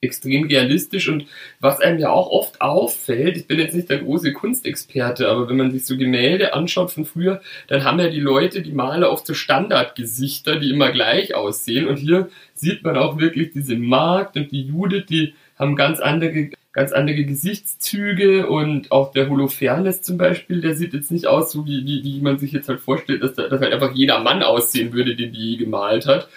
extrem 0.04 0.46
realistisch 0.46 1.08
und 1.08 1.26
was 1.60 1.80
einem 1.80 1.98
ja 1.98 2.10
auch 2.10 2.30
oft 2.30 2.60
auffällt, 2.60 3.36
ich 3.36 3.46
bin 3.46 3.58
jetzt 3.58 3.74
nicht 3.74 3.90
der 3.90 3.98
große 3.98 4.32
Kunstexperte, 4.32 5.28
aber 5.28 5.48
wenn 5.48 5.56
man 5.56 5.72
sich 5.72 5.84
so 5.84 5.96
Gemälde 5.96 6.54
anschaut 6.54 6.92
von 6.92 7.04
früher, 7.04 7.40
dann 7.68 7.84
haben 7.84 7.98
ja 7.98 8.08
die 8.08 8.20
Leute, 8.20 8.62
die 8.62 8.72
Maler 8.72 9.10
oft 9.10 9.26
so 9.26 9.34
Standardgesichter, 9.34 10.60
die 10.60 10.70
immer 10.70 10.92
gleich 10.92 11.34
aussehen 11.34 11.88
und 11.88 11.96
hier 11.96 12.28
sieht 12.54 12.84
man 12.84 12.96
auch 12.96 13.18
wirklich 13.18 13.52
diese 13.52 13.76
Magd 13.76 14.36
und 14.36 14.52
die 14.52 14.62
Judith, 14.62 15.06
die 15.08 15.34
haben 15.58 15.76
ganz 15.76 16.00
andere, 16.00 16.50
ganz 16.72 16.92
andere 16.92 17.24
Gesichtszüge 17.24 18.46
und 18.48 18.90
auch 18.90 19.12
der 19.12 19.28
Holofernes 19.28 20.02
zum 20.02 20.18
Beispiel, 20.18 20.60
der 20.60 20.74
sieht 20.74 20.94
jetzt 20.94 21.10
nicht 21.10 21.26
aus, 21.26 21.52
so 21.52 21.66
wie, 21.66 21.84
wie, 21.84 22.02
wie 22.04 22.20
man 22.20 22.38
sich 22.38 22.52
jetzt 22.52 22.68
halt 22.68 22.80
vorstellt, 22.80 23.22
dass, 23.22 23.34
dass 23.34 23.60
halt 23.60 23.72
einfach 23.72 23.94
jeder 23.94 24.20
Mann 24.20 24.42
aussehen 24.42 24.92
würde, 24.92 25.16
den 25.16 25.32
die 25.32 25.56
gemalt 25.56 26.06
hat. 26.06 26.28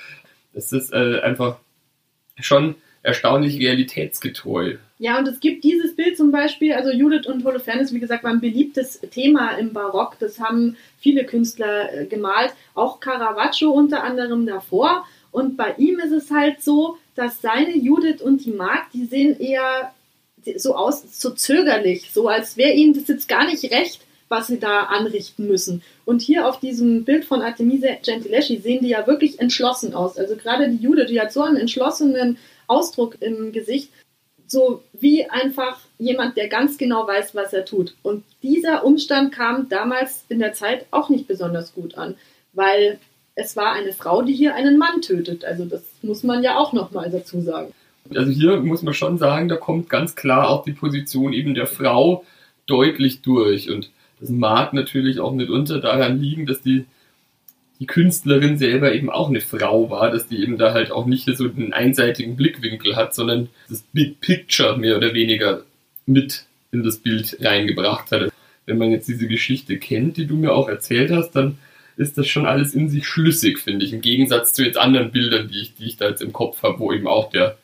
Das 0.53 0.71
ist 0.71 0.93
äh, 0.93 1.19
einfach 1.21 1.57
schon 2.39 2.75
erstaunlich 3.07 3.57
realitätsgetreu. 3.57 4.75
Ja, 4.99 5.17
und 5.17 5.27
es 5.27 5.39
gibt 5.39 5.63
dieses 5.63 5.95
Bild 5.95 6.17
zum 6.17 6.31
Beispiel, 6.31 6.73
also 6.73 6.91
Judith 6.91 7.25
und 7.25 7.45
Holofernes, 7.45 7.93
wie 7.93 7.99
gesagt, 7.99 8.23
war 8.23 8.31
ein 8.31 8.41
beliebtes 8.41 8.99
Thema 9.11 9.57
im 9.57 9.71
Barock. 9.71 10.17
Das 10.19 10.39
haben 10.39 10.75
viele 10.99 11.23
Künstler 11.23 11.93
äh, 11.93 12.05
gemalt, 12.05 12.51
auch 12.73 12.99
Caravaggio 12.99 13.71
unter 13.71 14.03
anderem 14.03 14.45
davor. 14.45 15.05
Und 15.31 15.55
bei 15.55 15.73
ihm 15.77 15.99
ist 15.99 16.11
es 16.11 16.31
halt 16.31 16.61
so, 16.61 16.97
dass 17.15 17.41
seine 17.41 17.77
Judith 17.77 18.21
und 18.21 18.43
die 18.43 18.51
Magd, 18.51 18.93
die 18.93 19.05
sehen 19.05 19.39
eher 19.39 19.93
so 20.57 20.75
aus, 20.75 21.03
so 21.19 21.31
zögerlich, 21.31 22.11
so 22.13 22.27
als 22.27 22.57
wäre 22.57 22.73
ihnen 22.73 22.93
das 22.93 23.07
jetzt 23.07 23.27
gar 23.27 23.45
nicht 23.45 23.71
recht, 23.71 24.01
was 24.29 24.47
sie 24.47 24.59
da 24.59 24.83
anrichten 24.83 25.47
müssen. 25.47 25.81
Und 26.05 26.21
hier 26.21 26.47
auf 26.47 26.59
diesem 26.59 27.05
Bild 27.05 27.23
von 27.23 27.41
Artemisia 27.41 27.95
Gentileschi 28.03 28.57
sehen 28.57 28.81
die 28.81 28.89
ja 28.89 29.07
wirklich 29.07 29.39
entschlossen 29.39 29.93
aus. 29.93 30.17
Also 30.17 30.35
gerade 30.35 30.69
die 30.69 30.83
Judith, 30.83 31.07
die 31.07 31.21
hat 31.21 31.31
so 31.31 31.41
einen 31.43 31.57
entschlossenen 31.57 32.37
Ausdruck 32.67 33.17
im 33.21 33.51
Gesicht, 33.51 33.91
so 34.47 34.83
wie 34.93 35.29
einfach 35.29 35.79
jemand, 35.97 36.37
der 36.37 36.47
ganz 36.47 36.77
genau 36.77 37.07
weiß, 37.07 37.35
was 37.35 37.53
er 37.53 37.65
tut. 37.65 37.95
Und 38.03 38.23
dieser 38.43 38.85
Umstand 38.85 39.33
kam 39.33 39.67
damals 39.69 40.25
in 40.29 40.39
der 40.39 40.53
Zeit 40.53 40.85
auch 40.91 41.09
nicht 41.09 41.27
besonders 41.27 41.73
gut 41.73 41.97
an, 41.97 42.15
weil 42.53 42.99
es 43.35 43.55
war 43.55 43.73
eine 43.73 43.93
Frau, 43.93 44.21
die 44.21 44.33
hier 44.33 44.55
einen 44.55 44.77
Mann 44.77 45.01
tötet. 45.01 45.45
Also 45.45 45.65
das 45.65 45.83
muss 46.01 46.23
man 46.23 46.43
ja 46.43 46.57
auch 46.57 46.73
nochmal 46.73 47.11
dazu 47.11 47.41
sagen. 47.41 47.71
Also 48.15 48.31
hier 48.31 48.57
muss 48.61 48.83
man 48.83 48.93
schon 48.93 49.17
sagen, 49.17 49.49
da 49.49 49.57
kommt 49.57 49.89
ganz 49.89 50.15
klar 50.15 50.49
auch 50.49 50.63
die 50.63 50.71
Position 50.71 51.33
eben 51.33 51.53
der 51.53 51.67
Frau 51.67 52.23
deutlich 52.65 53.21
durch. 53.21 53.69
Und 53.69 53.91
das 54.19 54.29
mag 54.29 54.73
natürlich 54.73 55.19
auch 55.19 55.33
mitunter 55.33 55.79
daran 55.79 56.19
liegen, 56.19 56.45
dass 56.45 56.61
die 56.61 56.85
die 57.79 57.85
Künstlerin 57.85 58.57
selber 58.57 58.93
eben 58.93 59.09
auch 59.09 59.29
eine 59.29 59.41
Frau 59.41 59.89
war, 59.89 60.11
dass 60.11 60.27
die 60.27 60.41
eben 60.41 60.57
da 60.57 60.73
halt 60.73 60.91
auch 60.91 61.05
nicht 61.05 61.25
so 61.35 61.45
einen 61.45 61.73
einseitigen 61.73 62.35
Blickwinkel 62.35 62.95
hat, 62.95 63.13
sondern 63.13 63.49
das 63.69 63.83
Big 63.93 64.19
Picture 64.19 64.77
mehr 64.77 64.97
oder 64.97 65.13
weniger 65.13 65.63
mit 66.05 66.45
in 66.71 66.83
das 66.83 66.97
Bild 66.97 67.37
reingebracht 67.41 68.11
hat. 68.11 68.31
Wenn 68.65 68.77
man 68.77 68.91
jetzt 68.91 69.07
diese 69.07 69.27
Geschichte 69.27 69.77
kennt, 69.77 70.17
die 70.17 70.25
du 70.25 70.35
mir 70.35 70.53
auch 70.53 70.67
erzählt 70.67 71.11
hast, 71.11 71.31
dann 71.31 71.59
ist 71.97 72.17
das 72.17 72.27
schon 72.27 72.45
alles 72.45 72.73
in 72.73 72.89
sich 72.89 73.07
schlüssig, 73.07 73.59
finde 73.59 73.85
ich, 73.85 73.93
im 73.93 74.01
Gegensatz 74.01 74.53
zu 74.53 74.63
jetzt 74.63 74.77
anderen 74.77 75.11
Bildern, 75.11 75.47
die 75.47 75.61
ich, 75.61 75.75
die 75.75 75.85
ich 75.85 75.97
da 75.97 76.09
jetzt 76.09 76.21
im 76.21 76.33
Kopf 76.33 76.61
habe, 76.63 76.79
wo 76.79 76.91
eben 76.91 77.07
auch 77.07 77.29
der, 77.29 77.57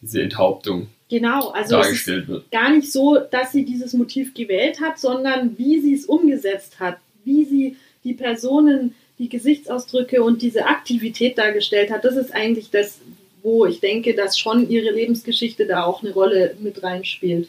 diese 0.00 0.22
Enthauptung 0.22 0.88
genau, 1.08 1.50
also 1.50 1.76
dargestellt 1.76 2.28
wird. 2.28 2.50
Gar 2.50 2.70
nicht 2.70 2.90
so, 2.90 3.18
dass 3.30 3.52
sie 3.52 3.64
dieses 3.64 3.92
Motiv 3.92 4.34
gewählt 4.34 4.80
hat, 4.80 4.98
sondern 4.98 5.58
wie 5.58 5.80
sie 5.80 5.94
es 5.94 6.06
umgesetzt 6.06 6.80
hat, 6.80 6.98
wie 7.24 7.44
sie 7.44 7.76
die 8.04 8.14
Personen 8.14 8.94
die 9.18 9.28
Gesichtsausdrücke 9.28 10.22
und 10.22 10.42
diese 10.42 10.66
Aktivität 10.66 11.38
dargestellt 11.38 11.90
hat, 11.90 12.04
das 12.04 12.16
ist 12.16 12.34
eigentlich 12.34 12.70
das, 12.70 13.00
wo 13.42 13.66
ich 13.66 13.80
denke, 13.80 14.14
dass 14.14 14.38
schon 14.38 14.68
ihre 14.68 14.90
Lebensgeschichte 14.90 15.66
da 15.66 15.84
auch 15.84 16.02
eine 16.02 16.12
Rolle 16.12 16.56
mit 16.60 16.82
reinspielt. 16.82 17.48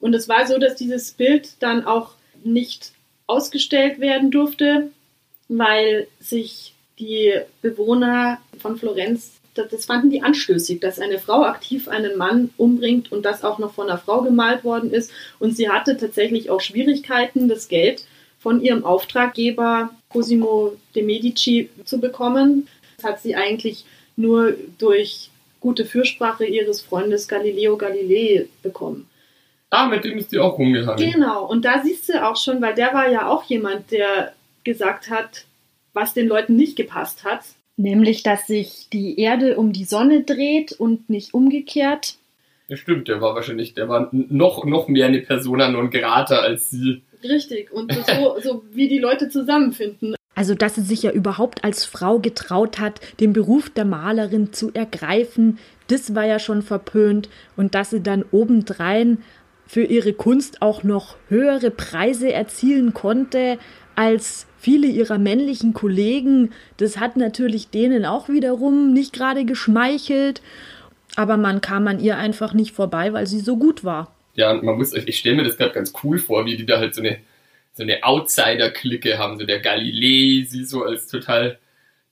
Und 0.00 0.14
es 0.14 0.28
war 0.28 0.46
so, 0.46 0.58
dass 0.58 0.74
dieses 0.74 1.12
Bild 1.12 1.50
dann 1.60 1.84
auch 1.84 2.12
nicht 2.44 2.92
ausgestellt 3.26 4.00
werden 4.00 4.30
durfte, 4.30 4.90
weil 5.48 6.08
sich 6.20 6.74
die 6.98 7.34
Bewohner 7.62 8.38
von 8.58 8.76
Florenz, 8.76 9.32
das 9.54 9.84
fanden 9.84 10.10
die 10.10 10.22
anstößig, 10.22 10.80
dass 10.80 10.98
eine 10.98 11.18
Frau 11.18 11.44
aktiv 11.44 11.88
einen 11.88 12.16
Mann 12.16 12.50
umbringt 12.56 13.12
und 13.12 13.24
das 13.24 13.44
auch 13.44 13.58
noch 13.58 13.74
von 13.74 13.88
einer 13.88 13.98
Frau 13.98 14.22
gemalt 14.22 14.64
worden 14.64 14.92
ist. 14.92 15.10
Und 15.38 15.56
sie 15.56 15.68
hatte 15.68 15.96
tatsächlich 15.96 16.50
auch 16.50 16.60
Schwierigkeiten, 16.60 17.48
das 17.48 17.68
Geld 17.68 18.04
von 18.38 18.60
ihrem 18.60 18.84
Auftraggeber 18.84 19.90
Cosimo 20.12 20.72
de 20.94 21.02
Medici 21.02 21.70
zu 21.84 22.00
bekommen. 22.00 22.68
Das 22.96 23.04
hat 23.04 23.22
sie 23.22 23.34
eigentlich 23.34 23.84
nur 24.16 24.54
durch 24.78 25.30
gute 25.60 25.84
Fürsprache 25.84 26.44
ihres 26.44 26.82
Freundes 26.82 27.28
Galileo 27.28 27.76
Galilei 27.76 28.46
bekommen. 28.62 29.08
Ah, 29.70 29.86
mit 29.86 30.04
dem 30.04 30.18
ist 30.18 30.30
sie 30.30 30.38
auch 30.38 30.58
rumgehangen. 30.58 31.12
Genau, 31.12 31.46
und 31.46 31.64
da 31.64 31.82
siehst 31.82 32.08
du 32.08 32.22
auch 32.22 32.36
schon, 32.36 32.60
weil 32.60 32.74
der 32.74 32.92
war 32.92 33.10
ja 33.10 33.28
auch 33.28 33.44
jemand, 33.44 33.90
der 33.90 34.34
gesagt 34.64 35.08
hat, 35.08 35.46
was 35.94 36.12
den 36.12 36.28
Leuten 36.28 36.56
nicht 36.56 36.76
gepasst 36.76 37.24
hat. 37.24 37.40
Nämlich, 37.78 38.22
dass 38.22 38.46
sich 38.46 38.88
die 38.92 39.18
Erde 39.18 39.56
um 39.56 39.72
die 39.72 39.84
Sonne 39.84 40.24
dreht 40.24 40.72
und 40.72 41.08
nicht 41.08 41.32
umgekehrt. 41.32 42.16
Ja, 42.68 42.76
stimmt, 42.76 43.08
der 43.08 43.22
war 43.22 43.34
wahrscheinlich, 43.34 43.72
der 43.72 43.88
war 43.88 44.08
noch, 44.12 44.64
noch 44.66 44.88
mehr 44.88 45.06
eine 45.06 45.20
Persona 45.20 45.68
non 45.68 45.90
grata 45.90 46.40
als 46.40 46.70
sie. 46.70 47.02
Richtig, 47.22 47.72
und 47.72 47.92
so, 47.92 48.40
so 48.40 48.64
wie 48.70 48.88
die 48.88 48.98
Leute 48.98 49.28
zusammenfinden. 49.28 50.14
Also, 50.34 50.54
dass 50.54 50.76
sie 50.76 50.82
sich 50.82 51.02
ja 51.02 51.10
überhaupt 51.10 51.62
als 51.62 51.84
Frau 51.84 52.18
getraut 52.18 52.78
hat, 52.78 53.00
den 53.20 53.32
Beruf 53.32 53.68
der 53.70 53.84
Malerin 53.84 54.52
zu 54.52 54.72
ergreifen, 54.72 55.58
das 55.88 56.14
war 56.14 56.24
ja 56.24 56.38
schon 56.38 56.62
verpönt. 56.62 57.28
Und 57.56 57.74
dass 57.74 57.90
sie 57.90 58.02
dann 58.02 58.24
obendrein 58.30 59.18
für 59.66 59.84
ihre 59.84 60.14
Kunst 60.14 60.62
auch 60.62 60.82
noch 60.82 61.16
höhere 61.28 61.70
Preise 61.70 62.32
erzielen 62.32 62.94
konnte 62.94 63.58
als 63.94 64.46
viele 64.58 64.86
ihrer 64.86 65.18
männlichen 65.18 65.74
Kollegen, 65.74 66.50
das 66.78 66.98
hat 66.98 67.16
natürlich 67.16 67.68
denen 67.68 68.06
auch 68.06 68.28
wiederum 68.28 68.92
nicht 68.92 69.12
gerade 69.12 69.44
geschmeichelt. 69.44 70.40
Aber 71.14 71.36
man 71.36 71.60
kam 71.60 71.86
an 71.88 72.00
ihr 72.00 72.16
einfach 72.16 72.54
nicht 72.54 72.72
vorbei, 72.72 73.12
weil 73.12 73.26
sie 73.26 73.40
so 73.40 73.58
gut 73.58 73.84
war 73.84 74.14
ja, 74.34 74.54
man 74.54 74.76
muss, 74.76 74.94
ich 74.94 75.18
stelle 75.18 75.36
mir 75.36 75.44
das 75.44 75.56
gerade 75.56 75.72
ganz 75.72 75.92
cool 76.02 76.18
vor, 76.18 76.46
wie 76.46 76.56
die 76.56 76.66
da 76.66 76.78
halt 76.78 76.94
so 76.94 77.02
eine, 77.02 77.18
so 77.72 77.82
eine 77.82 78.02
Outsider-Clique 78.02 79.18
haben, 79.18 79.38
so 79.38 79.46
der 79.46 79.60
Galilei, 79.60 80.44
sie 80.44 80.64
so 80.64 80.84
als 80.84 81.06
total, 81.06 81.58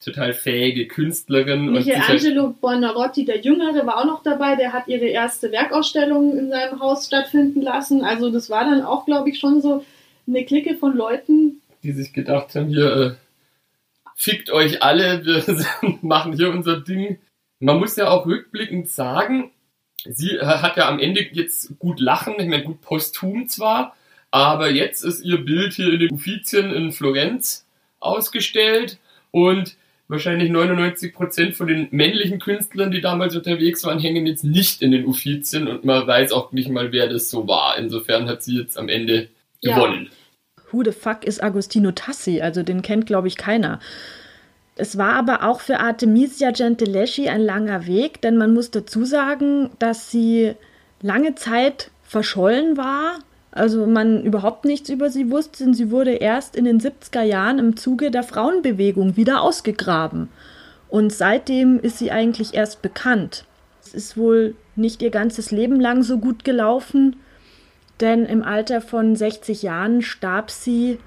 total 0.02 0.32
fähige 0.32 0.86
Künstlerin. 0.86 1.72
Michelangelo 1.72 2.46
halt 2.46 2.60
Buonarroti, 2.60 3.24
der 3.24 3.40
Jüngere, 3.40 3.86
war 3.86 3.98
auch 3.98 4.06
noch 4.06 4.22
dabei, 4.22 4.56
der 4.56 4.72
hat 4.72 4.88
ihre 4.88 5.06
erste 5.06 5.50
Werkausstellung 5.52 6.38
in 6.38 6.50
seinem 6.50 6.80
Haus 6.80 7.06
stattfinden 7.06 7.62
lassen. 7.62 8.04
Also 8.04 8.30
das 8.30 8.50
war 8.50 8.64
dann 8.64 8.82
auch, 8.82 9.06
glaube 9.06 9.30
ich, 9.30 9.38
schon 9.38 9.60
so 9.60 9.84
eine 10.26 10.44
Clique 10.44 10.76
von 10.76 10.96
Leuten, 10.96 11.60
die 11.82 11.92
sich 11.92 12.12
gedacht 12.12 12.54
haben, 12.54 12.68
hier, 12.68 12.96
äh, 12.96 13.10
fickt 14.14 14.50
euch 14.50 14.82
alle, 14.82 15.24
wir 15.24 15.42
machen 16.02 16.34
hier 16.34 16.50
unser 16.50 16.80
Ding. 16.80 17.18
Man 17.58 17.78
muss 17.78 17.96
ja 17.96 18.08
auch 18.08 18.26
rückblickend 18.26 18.88
sagen, 18.88 19.50
sie 20.08 20.38
hat 20.40 20.76
ja 20.76 20.88
am 20.88 20.98
Ende 20.98 21.26
jetzt 21.32 21.78
gut 21.78 22.00
lachen, 22.00 22.34
ich 22.38 22.48
meine, 22.48 22.64
gut 22.64 22.80
posthum 22.80 23.48
zwar, 23.48 23.96
aber 24.30 24.70
jetzt 24.70 25.02
ist 25.04 25.24
ihr 25.24 25.44
Bild 25.44 25.72
hier 25.72 25.92
in 25.92 26.00
den 26.00 26.12
Uffizien 26.12 26.72
in 26.72 26.92
Florenz 26.92 27.66
ausgestellt 27.98 28.98
und 29.30 29.76
wahrscheinlich 30.08 30.50
99% 30.50 31.52
von 31.52 31.68
den 31.68 31.88
männlichen 31.92 32.40
Künstlern, 32.40 32.90
die 32.90 33.00
damals 33.00 33.36
unterwegs 33.36 33.84
waren, 33.84 34.00
hängen 34.00 34.26
jetzt 34.26 34.44
nicht 34.44 34.82
in 34.82 34.90
den 34.90 35.06
Uffizien 35.06 35.68
und 35.68 35.84
man 35.84 36.06
weiß 36.06 36.32
auch 36.32 36.52
nicht 36.52 36.68
mal, 36.68 36.92
wer 36.92 37.08
das 37.08 37.30
so 37.30 37.46
war. 37.46 37.78
Insofern 37.78 38.28
hat 38.28 38.42
sie 38.42 38.58
jetzt 38.58 38.76
am 38.76 38.88
Ende 38.88 39.28
ja. 39.60 39.74
gewonnen. 39.74 40.10
Who 40.72 40.82
the 40.84 40.92
fuck 40.92 41.24
ist 41.24 41.42
Agostino 41.42 41.92
Tassi? 41.92 42.40
Also 42.40 42.62
den 42.62 42.82
kennt, 42.82 43.06
glaube 43.06 43.28
ich, 43.28 43.36
keiner. 43.36 43.80
Es 44.80 44.96
war 44.96 45.12
aber 45.12 45.44
auch 45.44 45.60
für 45.60 45.78
Artemisia 45.78 46.52
Gentileschi 46.52 47.28
ein 47.28 47.42
langer 47.42 47.86
Weg, 47.86 48.22
denn 48.22 48.38
man 48.38 48.54
muss 48.54 48.70
dazu 48.70 49.04
sagen, 49.04 49.68
dass 49.78 50.10
sie 50.10 50.54
lange 51.02 51.34
Zeit 51.34 51.90
verschollen 52.02 52.78
war. 52.78 53.18
Also 53.50 53.86
man 53.86 54.24
überhaupt 54.24 54.64
nichts 54.64 54.88
über 54.88 55.10
sie 55.10 55.30
wusste. 55.30 55.64
Und 55.64 55.74
sie 55.74 55.90
wurde 55.90 56.12
erst 56.12 56.56
in 56.56 56.64
den 56.64 56.80
70er 56.80 57.20
Jahren 57.20 57.58
im 57.58 57.76
Zuge 57.76 58.10
der 58.10 58.22
Frauenbewegung 58.22 59.18
wieder 59.18 59.42
ausgegraben. 59.42 60.30
Und 60.88 61.12
seitdem 61.12 61.78
ist 61.78 61.98
sie 61.98 62.10
eigentlich 62.10 62.54
erst 62.54 62.80
bekannt. 62.80 63.44
Es 63.82 63.92
ist 63.92 64.16
wohl 64.16 64.54
nicht 64.76 65.02
ihr 65.02 65.10
ganzes 65.10 65.50
Leben 65.50 65.78
lang 65.78 66.02
so 66.02 66.16
gut 66.16 66.42
gelaufen, 66.42 67.16
denn 68.00 68.24
im 68.24 68.42
Alter 68.42 68.80
von 68.80 69.14
60 69.14 69.62
Jahren 69.62 70.00
starb 70.00 70.50
sie 70.50 70.98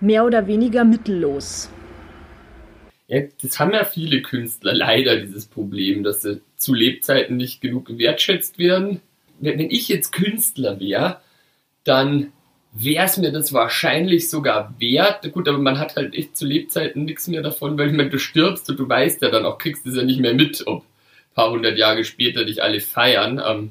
mehr 0.00 0.24
oder 0.24 0.46
weniger 0.46 0.84
mittellos. 0.84 1.68
Ja, 3.08 3.20
das 3.40 3.60
haben 3.60 3.72
ja 3.72 3.84
viele 3.84 4.20
Künstler 4.22 4.74
leider 4.74 5.16
dieses 5.16 5.46
Problem, 5.46 6.02
dass 6.02 6.22
sie 6.22 6.40
zu 6.56 6.74
Lebzeiten 6.74 7.36
nicht 7.36 7.60
genug 7.60 7.86
gewertschätzt 7.86 8.58
werden. 8.58 9.00
Wenn 9.38 9.60
ich 9.60 9.88
jetzt 9.88 10.12
Künstler 10.12 10.80
wäre, 10.80 11.20
dann 11.84 12.32
wäre 12.72 13.04
es 13.04 13.16
mir 13.16 13.30
das 13.30 13.52
wahrscheinlich 13.52 14.28
sogar 14.28 14.74
wert. 14.78 15.30
Gut, 15.32 15.48
aber 15.48 15.58
man 15.58 15.78
hat 15.78 15.96
halt 15.96 16.14
echt 16.14 16.36
zu 16.36 16.46
Lebzeiten 16.46 17.04
nichts 17.04 17.28
mehr 17.28 17.42
davon, 17.42 17.78
weil 17.78 17.88
ich 17.88 17.96
meine, 17.96 18.10
du 18.10 18.18
stirbst 18.18 18.68
und 18.70 18.78
du 18.78 18.88
weißt 18.88 19.22
ja 19.22 19.30
dann 19.30 19.46
auch, 19.46 19.58
kriegst 19.58 19.86
es 19.86 19.96
ja 19.96 20.02
nicht 20.02 20.20
mehr 20.20 20.34
mit, 20.34 20.66
ob 20.66 20.82
ein 20.82 21.34
paar 21.34 21.50
hundert 21.50 21.78
Jahre 21.78 22.04
später 22.04 22.44
dich 22.44 22.62
alle 22.62 22.80
feiern. 22.80 23.40
Ähm, 23.44 23.70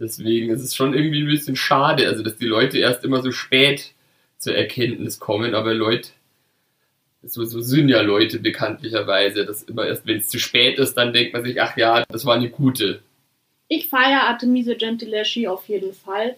deswegen 0.00 0.50
ist 0.50 0.62
es 0.62 0.74
schon 0.74 0.92
irgendwie 0.92 1.22
ein 1.22 1.28
bisschen 1.28 1.56
schade, 1.56 2.08
also 2.08 2.22
dass 2.24 2.36
die 2.36 2.46
Leute 2.46 2.78
erst 2.78 3.04
immer 3.04 3.22
so 3.22 3.30
spät 3.30 3.94
zur 4.38 4.56
Erkenntnis 4.56 5.20
kommen, 5.20 5.54
aber 5.54 5.72
Leute 5.72 6.10
so, 7.22 7.44
so 7.44 7.60
sind 7.60 7.88
ja 7.88 8.00
Leute 8.00 8.38
bekanntlicherweise, 8.38 9.44
dass 9.44 9.62
immer 9.64 9.86
erst, 9.86 10.06
wenn 10.06 10.18
es 10.18 10.28
zu 10.28 10.38
spät 10.38 10.78
ist, 10.78 10.94
dann 10.94 11.12
denkt 11.12 11.32
man 11.32 11.44
sich, 11.44 11.60
ach 11.60 11.76
ja, 11.76 12.04
das 12.08 12.24
war 12.24 12.36
eine 12.36 12.50
gute. 12.50 13.02
Ich 13.68 13.88
feiere 13.88 14.24
Artemisia 14.24 14.74
Gentileschi 14.74 15.46
auf 15.46 15.68
jeden 15.68 15.92
Fall. 15.92 16.36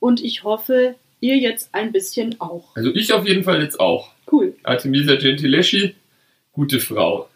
Und 0.00 0.22
ich 0.22 0.44
hoffe, 0.44 0.96
ihr 1.20 1.36
jetzt 1.36 1.74
ein 1.74 1.92
bisschen 1.92 2.40
auch. 2.40 2.76
Also 2.76 2.94
ich 2.94 3.12
auf 3.12 3.26
jeden 3.26 3.44
Fall 3.44 3.62
jetzt 3.62 3.80
auch. 3.80 4.12
Cool. 4.30 4.54
Artemisia 4.62 5.16
Gentileschi, 5.16 5.94
gute 6.52 6.78
Frau. 6.78 7.28